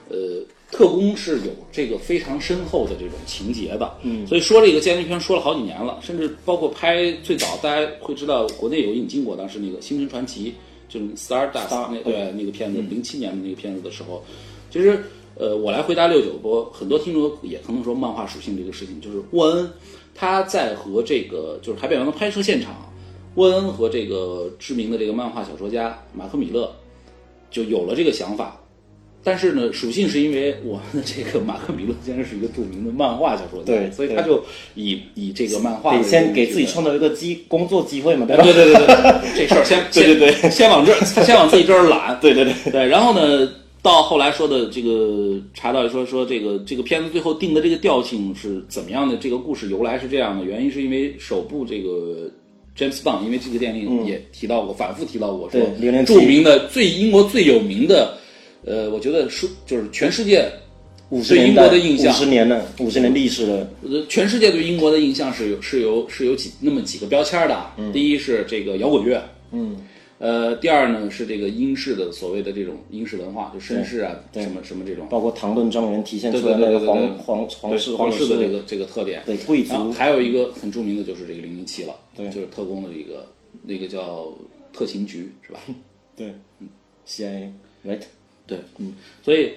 [0.09, 0.43] 呃。
[0.73, 10.49] 特工是有这个非常深厚的这种情节的，嗯，所以说这个间谍片说了好几年了，甚至包括拍最早，大家会知道国内有引进过，当时那个《星辰传奇》
[10.87, 14.23] 就是 Stardust 那对那个片子，零七年的那个片子的时候，
[14.71, 15.03] 其实
[15.41, 19.67] 呃，我来回答六九波，很多听众也可能说漫画属性这个事情，就是沃恩
[20.13, 22.93] 他在和这个就是《海扁王》的拍摄现场，
[23.33, 26.71] 沃恩和这个知名的这个漫画小说家马克米勒
[27.49, 28.55] 就有了这个想法。
[29.23, 34.43] 但是呢，属性是因为我们的这个马克米勒先生是一个著名的漫画小说家，对所以他就
[34.75, 38.43] 以以这个漫画得先给自己创造一个机工作机会嘛，对吧？
[38.43, 40.31] 对对对对对，这事儿先 对对对。
[40.33, 42.71] 先先往这儿先往自己这儿揽， 对对对。
[42.71, 43.47] 对，然后呢，
[43.81, 49.17] 到后来说的这个查到说说这个这个片子最后定的这个调性是怎么样的？
[49.17, 52.29] 这个故事由来是这样的，原因是因为首部这个
[52.77, 55.59] James Bond，因为这个电影也提到过，反复提到过，说
[56.05, 58.17] 著名的最英国最有名的，
[58.63, 60.47] 呃，我觉得是就是全世界
[61.27, 67.65] 对英国的印象五十年了，五十年历史的，呃，全世界对英国的印象是有是有是有几那么几个标签的。
[67.91, 69.75] 第一是这个摇滚乐，嗯，
[70.21, 79.23] 呃，第二呢是这个英式的所谓的这种英式文化，就绅士啊，什么什么这种，包括唐顿庄园体现出来的皇皇皇室皇室的这个这个特点。
[79.25, 83.25] 对贵族，还有一个很著名的就是这个零零七了，对就是特工的一个
[83.63, 84.31] 那个叫
[84.71, 85.59] 特勤局是吧？
[86.15, 86.31] 对
[87.07, 87.49] ，CIA
[87.83, 88.03] right，
[88.45, 89.53] 对，嗯，所以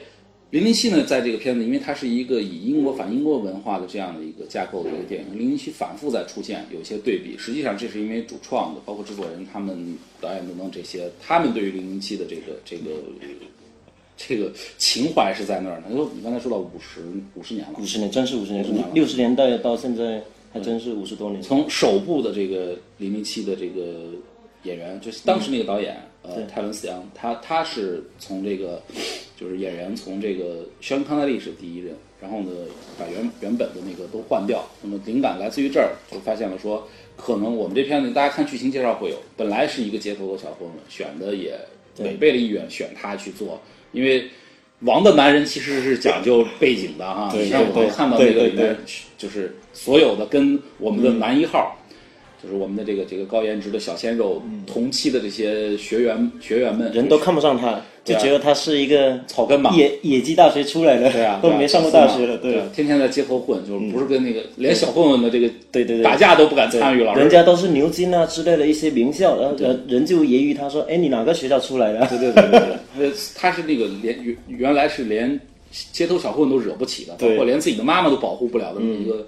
[0.55, 7.37] 零零七呢，在这个片子，因为它是一个以英国反英国文化的这样的一个架构的一个电影，零零七反复在出现有一些对比。
[7.37, 12.85] 实际上，这是因为主创的，包括制作人、他们导演等等这些，他们对于零零七的这个这个
[14.17, 15.91] 这个情怀是在那儿的。
[15.91, 17.01] 因为你刚才说到五十
[17.35, 21.43] 五十年了，五十年，真是五十年50年了，六十年代到现在还真是五十多年。
[21.43, 24.05] 从首部的这个零零七的这个
[24.63, 28.81] 演员，就是当时那个导演，呃，泰伦斯扬，他他是从这个
[29.37, 32.51] 就是演员从这个肖恩康奈利是第一任，然后呢
[32.99, 41.59] 把原原本的那个都换掉，那么灵感来自于这儿，就发现了说，可能我们这片子大家看剧情介绍会有，本来是一个街头的小混混，选的也
[41.99, 43.61] 违背了意愿，选他去做，
[43.93, 44.29] 因为。
[44.81, 48.77] 王的男人其实是讲究背景的哈，对像我们看到那个里面，
[49.17, 51.75] 就是所有的跟我们的男一号，
[52.45, 72.07] 就是我们的这个这个高颜值的小鲜肉同期的这些学员学员们，人都看不上他，就觉得他是一个草根嘛野野鸡大学出来的，对啊， 都没上过大学的，对啊，天天在街头混，就是不是跟那个连小混混的这个对对对，打架都不敢参与了，人家都是牛津啊之类的一些名校，然后呃人就揶揄他说：“哎，你哪个学校出来的？
[72.11, 72.61] ”对对对对
[72.99, 75.41] 对，呃，他是那个连原原来是连
[75.93, 79.27] 街头小混混都惹不起的，包对括连自己的妈妈都保护不了的一个，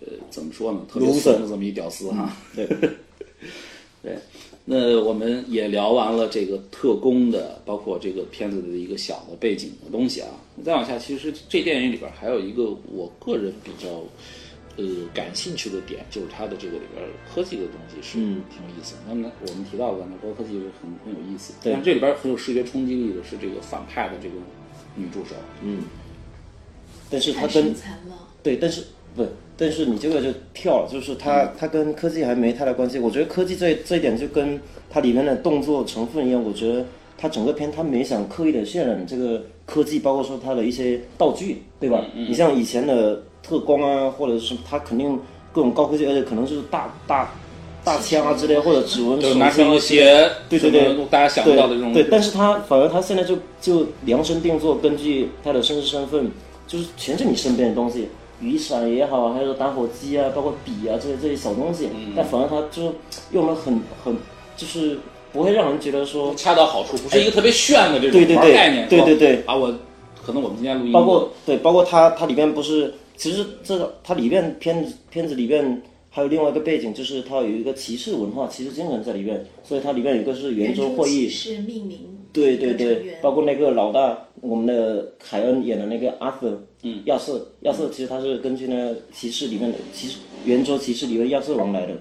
[0.00, 2.34] 呃，怎么说呢，特别怂的这么一屌丝哈。
[2.54, 2.66] 对
[4.02, 4.16] 对，
[4.64, 10.28] 那我们也聊完了这个特工的，包括这个片子的一个小的背景的东西啊。
[10.64, 14.02] 再往下，其实这电影里边还有一个我个人比较
[14.76, 19.00] 呃感兴趣的点，就是它的这个里边科技的东西是嗯挺有意思的。
[19.08, 24.34] 那么我们提到的呢，高科技是很很有意思，但是这里边很有视觉冲击力的是这个反派的这个
[24.96, 25.82] 女助手，嗯，
[27.10, 27.74] 但是他太跟。
[28.42, 28.84] 对，但是
[29.14, 29.26] 不，
[29.60, 32.98] 但是你这个就跳了，就是它它跟科技还没太大关系。
[32.98, 34.58] 我觉得科技这这一点就跟
[34.88, 36.86] 它里面的动作成分一样，我觉得
[37.18, 42.02] 它整个片它没想刻意的渲染这个科技，包括说它的一些道具，对吧？
[42.14, 45.20] 你像以前的特工啊，或者是它肯定
[45.52, 47.30] 各种高科技，而且可能就是大大
[47.84, 51.92] 大枪啊之类，或者指纹手就拿出一些对对对，大家想不到的这种。
[51.92, 56.30] 对，对但是他反而他现在就就量身定做，根据他的真实身份，
[56.66, 58.08] 就是全是你身边的东西，
[58.40, 62.12] 雨伞也好，还有打火机啊，包括笔啊这些这些小东西，嗯。
[62.16, 62.94] 但反而它就
[63.32, 64.16] 用了很很
[64.56, 64.98] 就是
[65.32, 69.42] 不会让人觉得说恰到好处，不是一个特别炫的这种对对对玩概念，对对对。
[69.46, 69.74] 啊，我
[70.24, 81.98] 可能我们今天录音，包括对，包括它它里面不是，其实这个它里面片子片子里面还有另外一个背景，就是它有一个骑士文化、骑士精神在里面，所以它里面有一个是圆桌会议，是命名
[82.32, 91.94] 对对对，包括那个老大，我们的凯恩演的那个阿瑟，嗯，亚瑟，亚瑟其实他是根据那骑士里面的骑士圆桌骑士里面亚瑟王来的，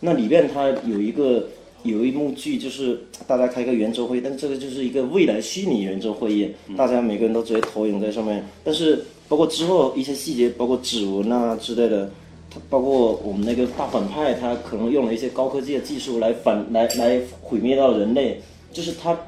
[0.00, 1.46] 那里面他有一个
[1.82, 12.10] 有一幕剧，就是大家开个圆桌会议，但这个就是一个未来虚拟圆桌会议，大家每个人都直接投影在上面，但是包括之后一些细节，包括指纹啊之类的。
[12.50, 18.40] 它包括我们那个大反派，他可能用了一些高科技的技术来反来来毁灭到人类，
[18.72, 19.18] 就是他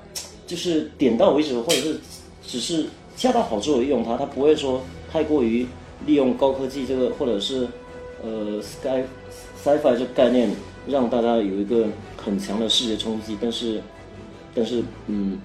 [0.46, 1.98] 就是点到为止，或者是
[2.46, 2.86] 只是
[3.16, 5.66] 恰到好处的用它，它不会说太过于
[6.06, 7.66] 利用高科技这个或者是
[8.22, 9.02] 呃 sky
[9.62, 10.50] sci-fi 这个概念，
[10.86, 11.86] 让大家有一个
[12.16, 13.82] 很强的视觉冲击，但是
[14.54, 15.40] 但是嗯，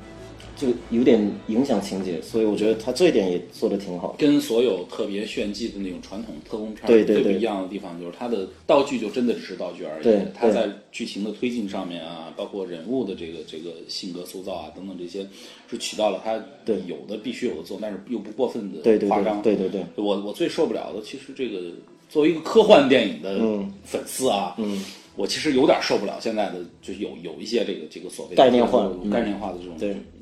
[0.61, 4.15] 就有点影响情节，所以我觉得他这一点也做得挺好。
[4.19, 10.03] 跟所有特别炫技的那种传统特工片儿对对对最不一样的地方，就是它的道具就真的只是道具而已。
[10.03, 10.17] 对。
[10.17, 10.27] 对。
[10.35, 15.25] 它在剧情的推进上面啊，包括人物的这个这个性格塑造啊等等这些，
[15.67, 16.35] 是起到了它
[16.85, 19.41] 有的必须有的作用，但是又不过分的对对对夸张。
[19.41, 21.59] 对对对，我我最受不了的，其实这个
[22.07, 23.73] 作为一个科幻电影的嗯。
[23.83, 24.83] 粉丝啊，嗯，
[25.15, 29.09] 我其实有点受不了现在的，就是有有一些这个这个所谓的概念化嗯。
[29.09, 29.75] 概念化的这种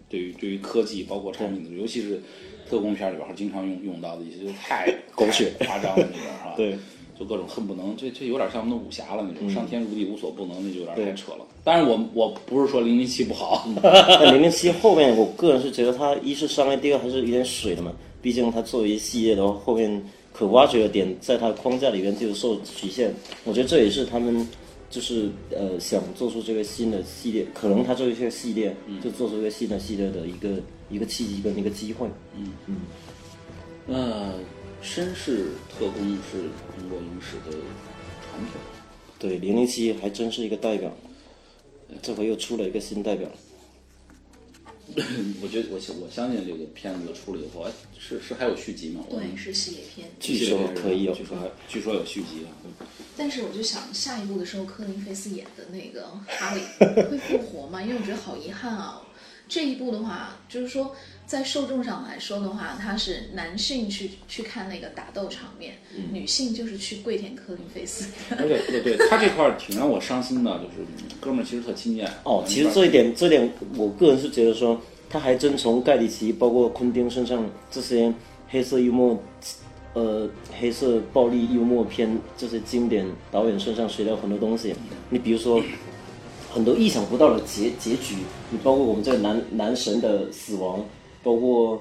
[0.10, 2.22] 对对于对于科技包括产品的，尤其是
[2.70, 6.54] 特工片里边儿经常用用到的一些，就太 狗血夸张了那种是吧？
[6.58, 6.78] 对，
[7.18, 11.46] 就各种恨不能，这这有点像那武侠了那种，嗯上天入地无所不能，那就有点对太扯了。
[11.64, 17.94] 当然我我不是说零零七不好，那零零七后面，我个人是觉得它一是商业，第二还是有点水的嘛。
[18.22, 20.04] 毕竟它作为系列的话，后面
[20.34, 23.14] 可挖掘的点在它的框架里面就有受局限。
[23.46, 24.46] 我觉得这也是他们
[24.90, 32.08] 就是呃想做出这个新的系列，可能他做一些系列，就做出一个新的系列的一个一个契机跟一个机会。
[32.36, 32.76] 嗯嗯，
[33.86, 34.34] 那
[34.84, 38.60] 绅士特工是中国影史的传统。
[39.20, 40.92] 对，零零七还真是一个代表，
[42.02, 43.30] 这回又出了一个新代表。
[45.42, 49.06] 我觉得我我相信这个片子出了以后，哎，是是还有续集吗？
[49.08, 50.10] 对，是系列片。
[50.20, 52.50] 据说可以有据说还据说有续集啊。
[53.20, 56.62] 但是我就想，下一部的时候，科林费斯演的那个哈利
[57.04, 57.82] 会复活吗？
[57.82, 59.02] 因为我觉得好遗憾啊。
[59.50, 60.96] 这一部的话，就是说
[61.26, 65.74] 在受众上来说的话，他是男性去去看那个打斗场面，
[66.14, 68.06] 女性就是去跪舔科林费斯。
[68.38, 70.86] 而且对对，他这块儿挺让我伤心的，就是
[71.20, 72.06] 哥们儿其实特亲近。
[72.24, 78.14] 哦，其实这一点，这一点我个人是觉得说，他还真从盖里奇包括昆汀身上这些
[78.50, 79.20] 黑色幽默，
[80.00, 80.30] 呃，
[80.60, 84.74] 黑色暴力幽默片这些经典导演身上学到很多东西。
[85.10, 85.62] 你比如说。
[86.52, 88.16] 很多意想不到的结结局，
[88.50, 90.84] 你包括我们这个男男神的死亡，
[91.22, 91.80] 包括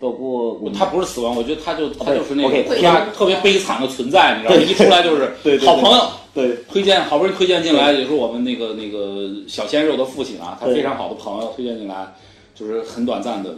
[0.00, 4.60] 包括我他不是死亡，我觉得他就他就是那个特别特别悲惨的存在，你知道吗？
[4.60, 6.02] 一出来就是对好朋友，
[6.34, 12.12] 对推荐好不容易推荐进来，也是我们那个那个小鲜肉的父亲啊，他非常好的朋友推荐进来，
[12.56, 13.54] 就是很短暂的，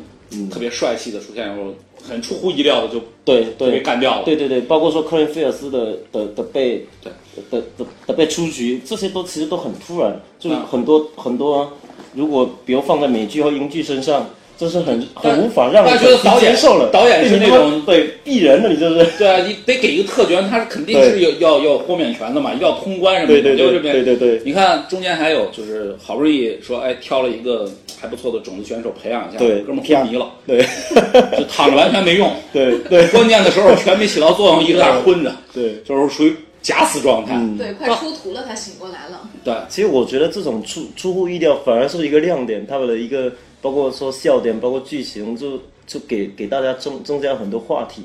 [0.50, 3.72] 特别帅气的出现，然后很出乎意料的就对对。
[3.72, 4.24] 被干掉了。
[4.24, 7.12] 对对对，包括说科林菲尔斯的的的被对。
[7.50, 10.66] 的的的被出局，这些都其实都很突然，就是嗯。
[10.66, 11.72] 很多很多，
[12.14, 14.28] 如果比如放在美剧和英剧身上，
[14.60, 16.90] 这是很很无法让人觉得导演接受了。
[16.92, 23.40] 导演是那种对逼人的，你就是对啊，你得给一个特权，他肯定是有要要豁免权的嘛，要通关什么的。
[23.40, 27.66] 对对对就这边对对对你看中间还有就是好不容易说哎挑了一个
[27.98, 30.60] 还不错的种子选手培养一下，对哥们儿昏迷了，对
[31.38, 32.30] 就躺着完全没用。
[32.52, 35.76] 对对关键的时候全没起到作用，一直在那昏着，对。
[35.84, 37.34] 就是属于假死状态。
[37.58, 39.20] 对，快出图了，才醒过来了。
[39.44, 43.30] 对，其实我觉得这种出出乎意料反而是一个亮点，他们的一个
[43.60, 48.02] 包括说笑点，包括剧情，就就给给大家增增加很多话题。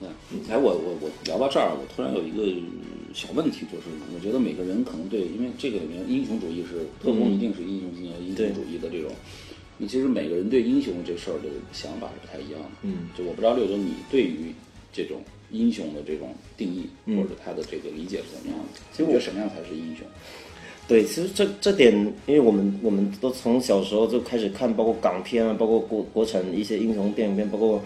[0.00, 0.08] 嗯，
[0.48, 2.60] 哎，我我我聊到这儿，我突然有一个
[3.12, 3.84] 小问题，就是
[4.14, 9.10] 我觉得每个人可能对，因为这个里面英雄主义是特工一定是英雄英雄主义的这种，
[9.76, 12.68] 你其实每个人对英雄这事儿的想法是不太一样的。
[12.82, 14.54] 嗯，就我不知道六九你对于
[14.92, 18.80] 这种英雄的这种定义，嗯或者他的这个理解是怎么样的？
[18.92, 20.06] 其实我你觉得什么样才是英雄？
[20.90, 21.94] 对，其实这这点，
[22.26, 27.80] 因为我们我们都从小时候就开始看，包括港片啊，包括国国产一些英雄电影片，包括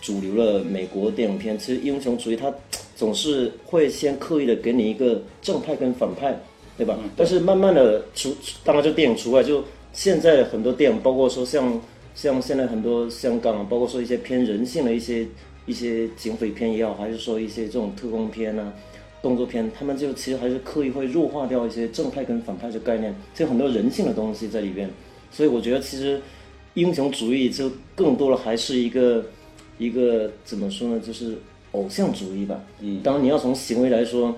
[0.00, 2.54] 主流的美国电影片，其实英雄主义它
[2.94, 6.38] 总是会先刻意的给你一个正派跟反派，
[6.78, 6.96] 对吧？
[7.16, 8.32] 但是慢慢的除，
[8.62, 11.80] 当然就电影除外，就现在很多电影，包括说像
[12.14, 15.26] 像现在很多香港，包括说一些偏人性的一些
[15.66, 18.72] 一些警匪片也好，还是说一些这种特工片啊。
[19.24, 24.90] 动作片，他们就其实还是刻意会弱化掉一些正派跟反派的概念，就很多人性的东西在里边。
[25.32, 26.20] 所以我觉得其实
[26.74, 29.24] 英雄主义就更多的还是一个
[29.78, 31.38] 一个怎么说呢，就是
[31.72, 32.62] 偶像主义吧。
[32.80, 34.36] 嗯当然你要从行为来说，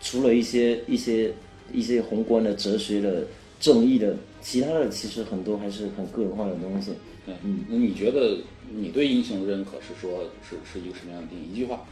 [0.00, 1.34] 除了一些一些
[1.72, 3.26] 一些宏观的哲学的
[3.58, 6.92] 正义的，其他的其实很多还是很个人化的东西。
[7.26, 8.38] 对，嗯，那你觉得
[8.72, 11.52] 你对英雄的认可是说是是一个什么样的定义？
[11.52, 11.84] 一句话，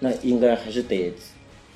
[0.00, 1.12] 那应该还是得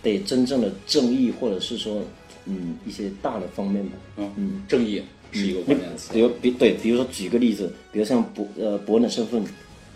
[0.02, 2.02] 得真正的正义，或者是说，
[2.46, 3.92] 嗯，一些大的方面吧。
[4.16, 6.12] 嗯嗯，正义是一个关键词。
[6.12, 9.44] 比如比对，比如说举个例子，比如像伯呃伯恩的身份，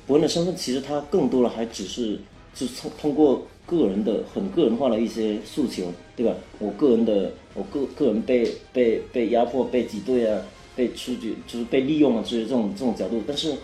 [0.06, 2.18] 伯恩的身份其实他更多的还只是
[2.54, 6.34] 是通通过个人的很个人化的一些诉求，对吧？
[6.58, 10.40] 我个人的我个个人被被被压迫、被挤兑啊，
[10.76, 13.54] 被出局就是被利用啊之类这种这种角度，但是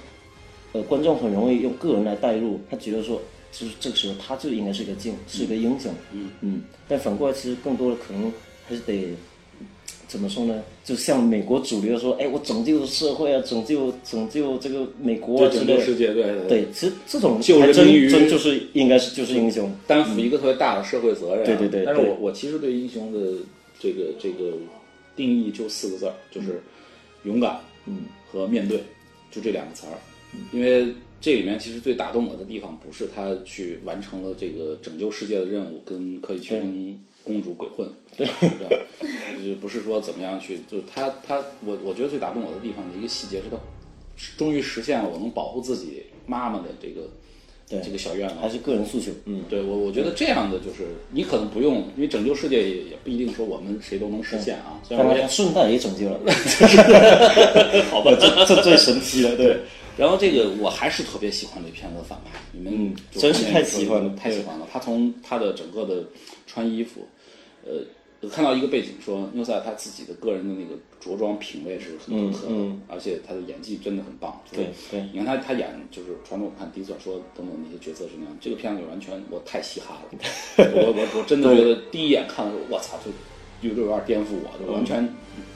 [0.72, 3.20] 呃观众很容易用个人来代入，他觉得说。
[3.52, 5.92] 就是这个时候，他就应该是个精，是个英雄。
[6.12, 8.32] 嗯嗯，但反过来，其实更多的可能
[8.66, 9.08] 还是得
[10.06, 10.62] 怎么说呢？
[10.84, 15.76] 就像美国主流说，哎，我拯救社会啊，拯救拯救这个美国啊之类的。
[15.76, 21.46] 拯救世界，对对对，其实这种救人还真真就是应该是就是英雄，担负一个特别大的社会责任啊。
[21.46, 23.36] 对对对但是我我其实对英雄的
[23.78, 24.52] 这个这个
[25.14, 26.60] 定义就四个字儿，就是
[27.24, 28.82] 勇敢，嗯，和面对，
[29.30, 29.94] 就这两个词儿。
[30.52, 30.86] 因为
[31.20, 38.34] 这里面其实最打动我的地方，不是他去完成了这个拯救世界的任务，跟可以去跟公主鬼混， 对吧？
[39.44, 43.56] 就不是说怎么样去，就是他他我我觉得最打动我的地方的一个细节是他
[44.38, 47.02] 终于实现了我能保护自己妈妈的这个
[47.68, 49.12] 对这个小愿望，还是个人诉求。
[49.26, 54.80] 嗯，对我，我觉得这样的就是你可能不用，因为拯救世界也也不一定说我们谁都能实现啊。
[54.82, 56.20] 虽然我顺带也拯救了，
[57.90, 59.58] 好吧，这这最神奇了，对。
[59.96, 64.66] 然后这个我还是特别喜欢这片子的反派，你们嗯真是太喜欢了太喜欢了。
[64.72, 66.04] 他从他的整个的
[66.46, 67.06] 穿衣服，
[67.66, 67.82] 呃，
[68.20, 74.40] 我看到一个背景说，纽塞他自己的个人的那个着装品味是很独特的，嗯嗯而且他的演技真的很棒。
[74.50, 80.18] 对对你看他他演就是传统看迪索说等等那些角色是那样，这个片子完全我太嘻哈了，
[80.74, 82.98] 我我我真的觉得第一眼看的时候，我操，
[83.62, 85.08] 就有有点颠覆我，就完全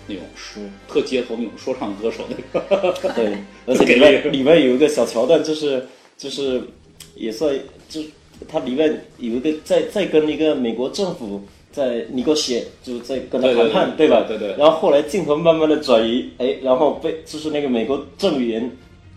[0.07, 2.93] 那种说特街头那种说唱歌手那个。
[3.15, 3.37] 对，
[3.67, 5.87] 而且里面里面有一个小桥段，就是
[6.17, 6.63] 就是
[7.15, 7.55] 也算
[7.89, 8.09] 就是
[8.49, 11.43] 它里面有一个在在跟一个美国政府
[11.73, 14.25] 在尼哥写，就是在跟他谈判，对吧？
[14.29, 18.71] 对对然后后来镜头慢慢的转移，哎，然后被就是那个美国政员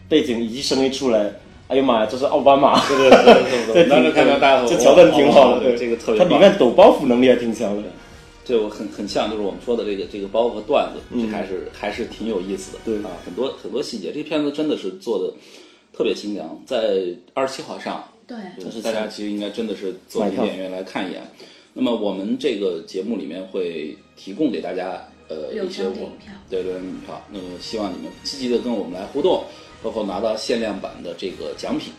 [0.08, 1.34] 背景以及声音出来，
[1.68, 7.84] 哎呀妈呀，这是奥巴马，对对对对对这当时看到大家都这桥段挺好的，哦对这个特别他里面抖包袱能力还挺强的。
[8.48, 11.28] 这我很很像，就是我们说的这个这个包袱段子，嗯。
[11.30, 12.80] 还是还是挺有意思的。
[12.86, 12.96] 对。
[13.00, 15.34] 啊，很多很多细节，这片子真的是做的
[15.92, 21.22] 特别精良，在二十七号上，对，就是大家其实应该真的是走进电影院来看一眼。
[21.74, 26.34] 那么我们这个节目里面会提供给大家呃一些我张电影票。
[26.50, 29.44] 对六张电影票，那么希望你们积极的跟我们来互动，
[29.84, 31.92] 包括拿到限量版的这个奖品。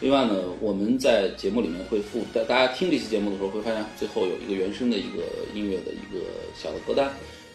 [0.00, 5.22] 另外呢，我们在节目里面会附大大家听这期节目的时候会发现最后有一个原声的一个
[5.54, 6.20] 音乐的一个
[6.54, 7.10] 小的歌单，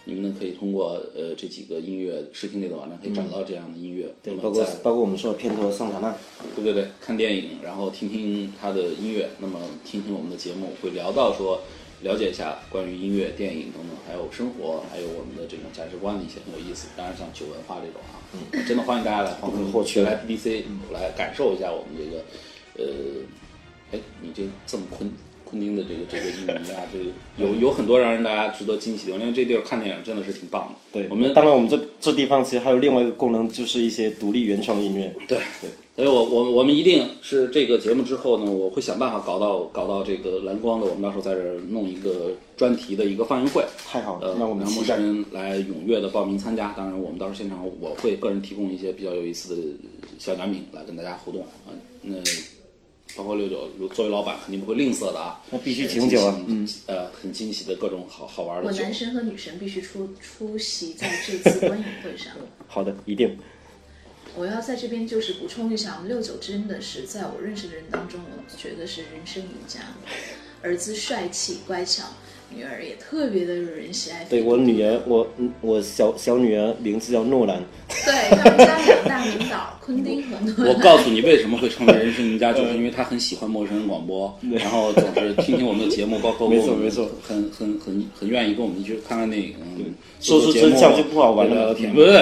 [0.06, 6.16] 你们呢可以通过呃这几个音乐视听类的网站可以找到这样的音乐，对，包括包括我们说的片头的桑塔纳，
[6.56, 11.62] 对对对，看电影，然后听听他的音乐，那么听听我们的节目，会聊到说，
[12.04, 16.88] 了解一下关于音乐、电影等等，还有生活，还有我们的这种价值观的一些很有意思。
[16.98, 22.24] 当然，像酒文化这种啊，嗯，真的欢迎大家来黄昏获取来 BBC 来感受一下我们这个，
[22.78, 22.94] 呃，
[23.92, 25.12] 哎，你这这么昆
[25.46, 27.06] 昆汀的这个这个影迷啊，这个
[27.38, 30.80] 有有很多让人大家值得惊喜的因为这地儿看电影真的是挺棒的。
[30.94, 35.14] 对我们当然我们这这地方其实还有另外一个功能，就是一些独立原创音乐。
[35.28, 43.64] 对对，所以我我我们一定是这个节目之后呢，我会想办法搞到搞到这个蓝光的，我们到时候在这儿弄一个专题的一个放映会。
[43.86, 46.74] 太好了呃，那我们让陌期待生人来踊跃的报名参加。
[46.78, 49.62] 当然，我们到时候现场我会个人提供一些比较有意思的
[50.18, 51.76] 小奖品来跟大家互动啊。
[52.02, 52.16] 那
[53.18, 55.44] 包括六九，如作为老板肯定不会吝啬的啊。
[55.52, 58.68] 那必须请酒啊嗯，呃，很惊喜的各种好好玩的。
[58.68, 62.32] 我男神和女神必须出出席在这次观影会上。
[62.66, 63.38] 好的，一定。
[64.36, 69.80] 我要在这边就是补充一下，我们六九真的是在我认识的人当中，我觉得是人生赢家。
[70.62, 72.04] 儿子帅气乖巧，
[72.50, 74.24] 女儿也特别的惹人喜爱。
[74.26, 77.62] 对我女儿，我嗯我小小女儿名字叫诺兰。
[78.06, 80.24] 对他们家两大领导昆汀。
[80.58, 89.54] 我告诉你为什么会成为人生赢家， 就是因为他很喜欢陌生人广播，然后总是听听我们的节目，包括没错跟我们没错很很很很愿意跟我们一起去看看电影。
[89.78, 89.86] 嗯
[90.22, 91.74] 说出做节目真相就不好玩了。
[91.74, 92.14] 不是，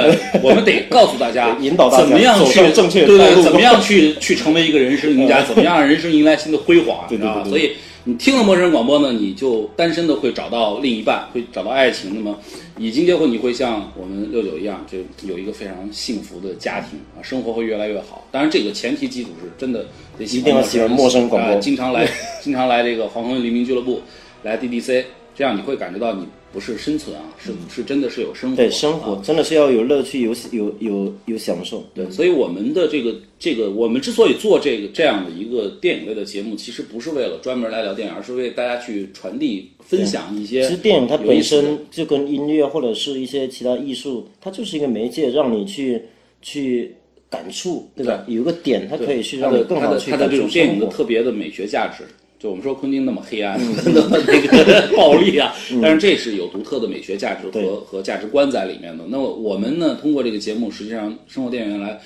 [0.42, 7.44] 我们得告诉大家， 引导大家怎么样去正确对对，怎么样去去成为一个人生赢家，怎么样让人生迎来新的辉煌，对对知道吧？
[7.50, 7.72] 所以
[8.06, 12.12] 你听了陌生人广播呢，你就单身的会找到另一半，会找到爱情。
[12.16, 12.40] 那么
[12.80, 18.26] 已经结婚，你会像我们六九一样，就有一个非常幸福的家庭啊，生活会越来越好。
[18.32, 19.86] 当然，这个前提基础是真的
[20.18, 22.08] 得一定要喜欢陌生人广播啊经常来
[22.42, 24.02] 经常来这个黄昏黎明俱乐部，
[24.44, 25.04] 来 DDC，
[25.36, 31.84] 这样你会感觉到你不是生存啊，是是真的是有生活，对生活啊真的是要有乐趣，有有有有享受。
[31.94, 40.64] 对，所以我们的这个这个，我们之所以做这个这样的一个电影类的节目，其实不是为了专门来聊电影，而是为大家去传递、分享一些。
[40.64, 46.02] 其实电影它本身就跟音乐或者是一些其他艺术，它就是一个媒介，让你去
[46.42, 46.96] 去
[47.30, 48.26] 感触，对吧？
[48.28, 50.54] 有一个点，它可以去让你更好去的它的这种感受。
[50.54, 52.04] 电影的特别的美学价值。
[52.40, 59.04] 就我们说昆汀那么黑暗， 那么那个 暴力啊，但是这是有独特的美学价值和和价值观在里面的。
[59.10, 62.00] 那么我们呢，通过这个节目，实际上生活电影院来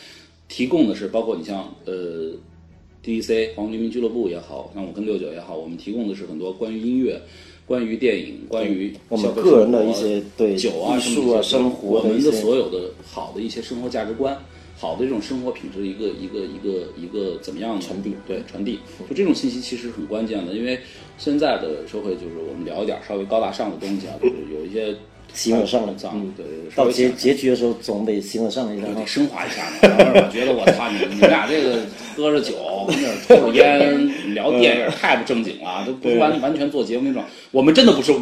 [0.49, 2.31] 提供的是，包括你像呃
[3.05, 7.21] DDC 黄黎明俱乐部也好，像我跟六九也好，我们提供的是很多关于音乐、
[7.67, 14.35] 关于电影、关于我们个人的一些对酒啊、艺术啊生活的我们的所有的好的一些生活价值观。
[14.83, 18.13] 好的这种生活品质，一个一个一个一个怎么样的传递。
[18.27, 20.77] 对传递，就这种信息其实很关键的，因为
[21.17, 24.93] 现在的社会就是我们聊一点稍微高大上的东西啊，就是有一些
[25.33, 29.05] 形而上的对对对，到结结局的时候，总得形而上一下得。
[29.07, 29.77] 升华一下嘛。
[30.15, 31.79] 我觉得我操，你你们俩这个
[32.15, 37.23] 喝着酒，跟那儿抽着烟，聊电影太不正经了，都不是完完全做节目那种。
[37.51, 38.13] 我们真的不是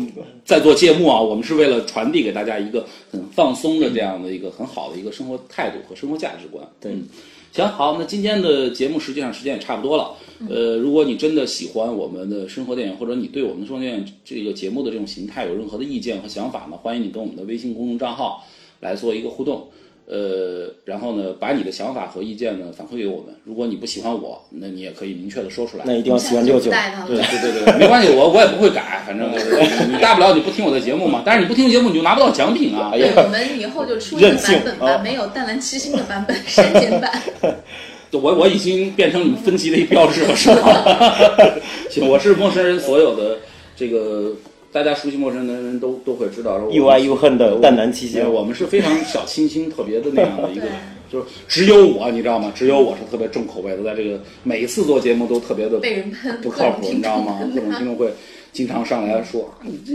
[0.46, 6.66] 在做节目啊，我们是为了传递给大家一个很放松的这样的一个很好的一个生活态度和生活价值观。
[6.80, 7.04] 对嗯
[7.52, 10.16] 行，好，那今天的节目实际上时间也差不多了。
[10.50, 18.48] 呃，如果你真的喜欢我们的生活电影，或者你对我们的生活电影这个节目的这种形态有任何的意见和想法呢，欢迎你跟我们的微信公众账号
[18.80, 19.68] 来做一个互动。
[20.12, 23.28] 呃，然后呢，把你的想法和意见呢反馈给我们。
[23.46, 25.86] 如果你不喜欢我，那你也可以明确的说出来。
[25.88, 26.70] 那一定要喜欢六九。
[27.08, 29.56] 对 对对对，没关系，我我也不会改，反正就是
[29.88, 31.24] 你大不了你不听我的节目嘛。
[31.26, 32.92] 但是你不听节目，你就拿不到奖品啊。
[32.94, 37.10] 我们以后就出一个版本吧，啊没有淡蓝七星的版本，删减版。
[38.12, 41.56] 我我已经变成你们分级的一标志了，是吧？
[41.90, 43.38] 行，我是陌生人，所有的
[43.78, 44.34] 这个
[44.72, 50.62] 大家熟悉陌生人的人都都会知道，又爱又恨的淡蓝七星对我们是非常小清新、特别的那样的一个
[51.12, 52.52] 对，就是只有我，你知道吗？
[52.56, 57.40] 只有我是特别重口味的，在这个每一次做节目都特别的被人喷不靠谱，你知道吗？
[57.54, 58.12] 各种听众会。
[58.54, 59.94] 经常上来说啊，你 这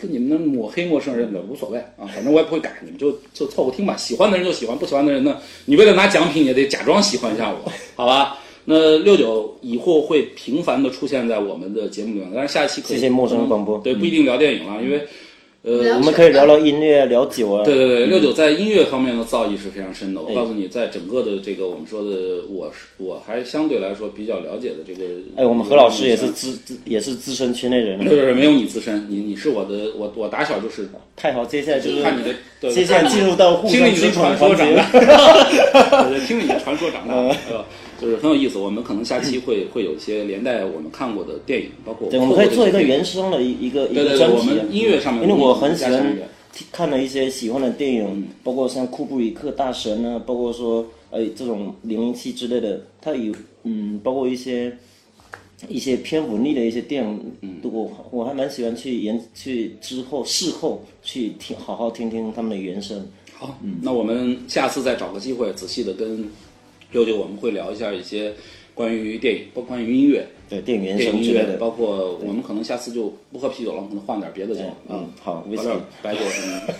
[0.00, 3.96] 跟你们那抹黑陌生人的无所谓啊，反正我也不会改，你们就就凑合听吧。
[3.96, 8.38] 喜欢的人就喜欢，不喜欢的人呢，你为了拿奖品也得假装喜欢一下我，好吧？
[8.70, 15.00] 那六九以后会频繁的出现在我们的节目里面，但是下一期可以谢谢陌生人广播对，不一定聊电影了，因为
[15.62, 17.64] 呃，我们可以聊聊音乐，聊酒啊。
[17.64, 20.20] 对对对，六九在音乐方面的造诣是非常深的。
[20.20, 25.04] 我告诉你，在整个的这个我们说的，我是我还相对来说比较了解的这个。
[25.36, 27.98] 哎，我们何老师也是资资也是资深圈内人。
[27.98, 30.88] 对对对，没有你资深，你你是我的，我我打小就是。
[31.16, 34.88] 太好，接下来就是看你的， 对接下来进入到互听你的传说长大，
[36.08, 37.64] 对，听你的传说长大，呃，
[38.00, 38.58] 就是很有意思。
[38.58, 44.36] 我们可能下期会会有一些连带我们看过的电影，包括对，我们可以做一个原声的一一个一个专题。
[44.38, 46.18] 我们音乐上面，因为我很喜欢
[46.72, 53.34] 看了一些喜欢的电影，包括像库布里克大神啊，包括说呃这种零零七之类的，它有
[53.64, 54.76] 嗯，包括一些。
[55.68, 63.04] 一些偏文艺的一些电影，我我还蛮喜欢去研去之后事后去听，好好听听他们的原声。
[63.32, 66.24] 好，那我们下次再找个机会，仔细的跟
[66.92, 68.34] 六六我们会聊一下一些
[68.74, 74.62] 关于电影，包括关于音乐，对电影原声之类的，包括我们可能下次就不喝啤酒了，可能换点别的酒。
[74.88, 76.74] 嗯，好，喝点白酒什么的。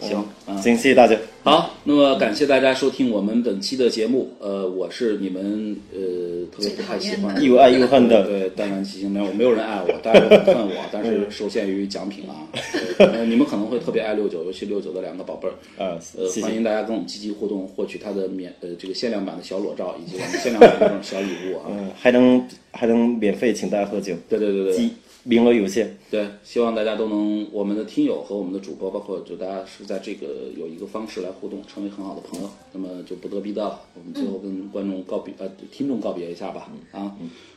[0.06, 0.24] 行，
[0.60, 1.16] 行，谢谢大家。
[1.42, 4.30] 好，那么感谢大家收听我们本期的节目。
[4.40, 12.44] 呃，我是你们呃特别不太喜欢 又爱又恨的，对，淡然骑行没有没有人爱我，大家都很恨我，但是受限于奖品啊，
[12.98, 15.52] 呃，你们可能会特别爱六九，尤其六九的两个宝贝儿
[15.82, 24.90] 啊，呃，欢迎大家跟我们积极互动，获取他的免呃这个限量版的小裸照以及我们限量版的这种小礼物啊，嗯，还能还能免费请大家喝酒，对对对对。
[25.22, 30.26] 名额有限，对，希望大家都能，我们的听友和我们的主播，包括就大家是在这个
[30.56, 32.48] 有一个方式来互动，成为很好的朋友。
[32.72, 36.72] 那么就不得必到了，我们最后跟观众告别，呃，听众告别一下吧。
[36.90, 37.14] 啊，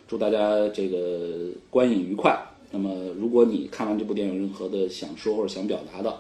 [0.09, 2.37] 祝大家这个观影愉快。
[2.69, 6.13] 那么如果你看完这部电影有任何的想说或者想表达的，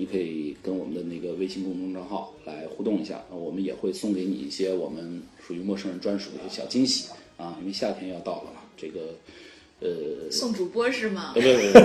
[0.00, 9.00] 你可以跟我们的那个微信公众账号来互动一下，我们也会送给你一些我们属于陌生人专属的一些小惊喜啊，因为夏天要到了嘛，这个。
[9.82, 11.32] 呃，送主播是吗？
[11.34, 11.82] 对对对，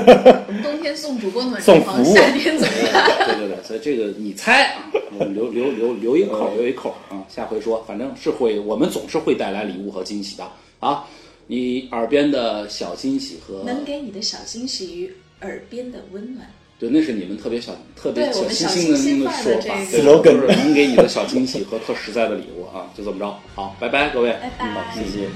[0.47, 3.07] 我们冬天送主播暖床，夏天怎么样？
[3.28, 4.91] 对对对，所以这个你猜啊，
[5.34, 10.49] 留留留留一口，留一口啊，下回说，反正是会，我们总是会带来礼物和惊喜的
[10.80, 11.05] 啊。
[11.47, 16.45] 你耳边的小惊喜和能给你的小惊喜与耳边的温暖，
[16.78, 25.30] 对，那是你们特别小、特别小心心的说法，slogan，能给你的小惊喜和特实在的礼物啊，就这么着，好，拜拜，各位，拜拜，谢谢。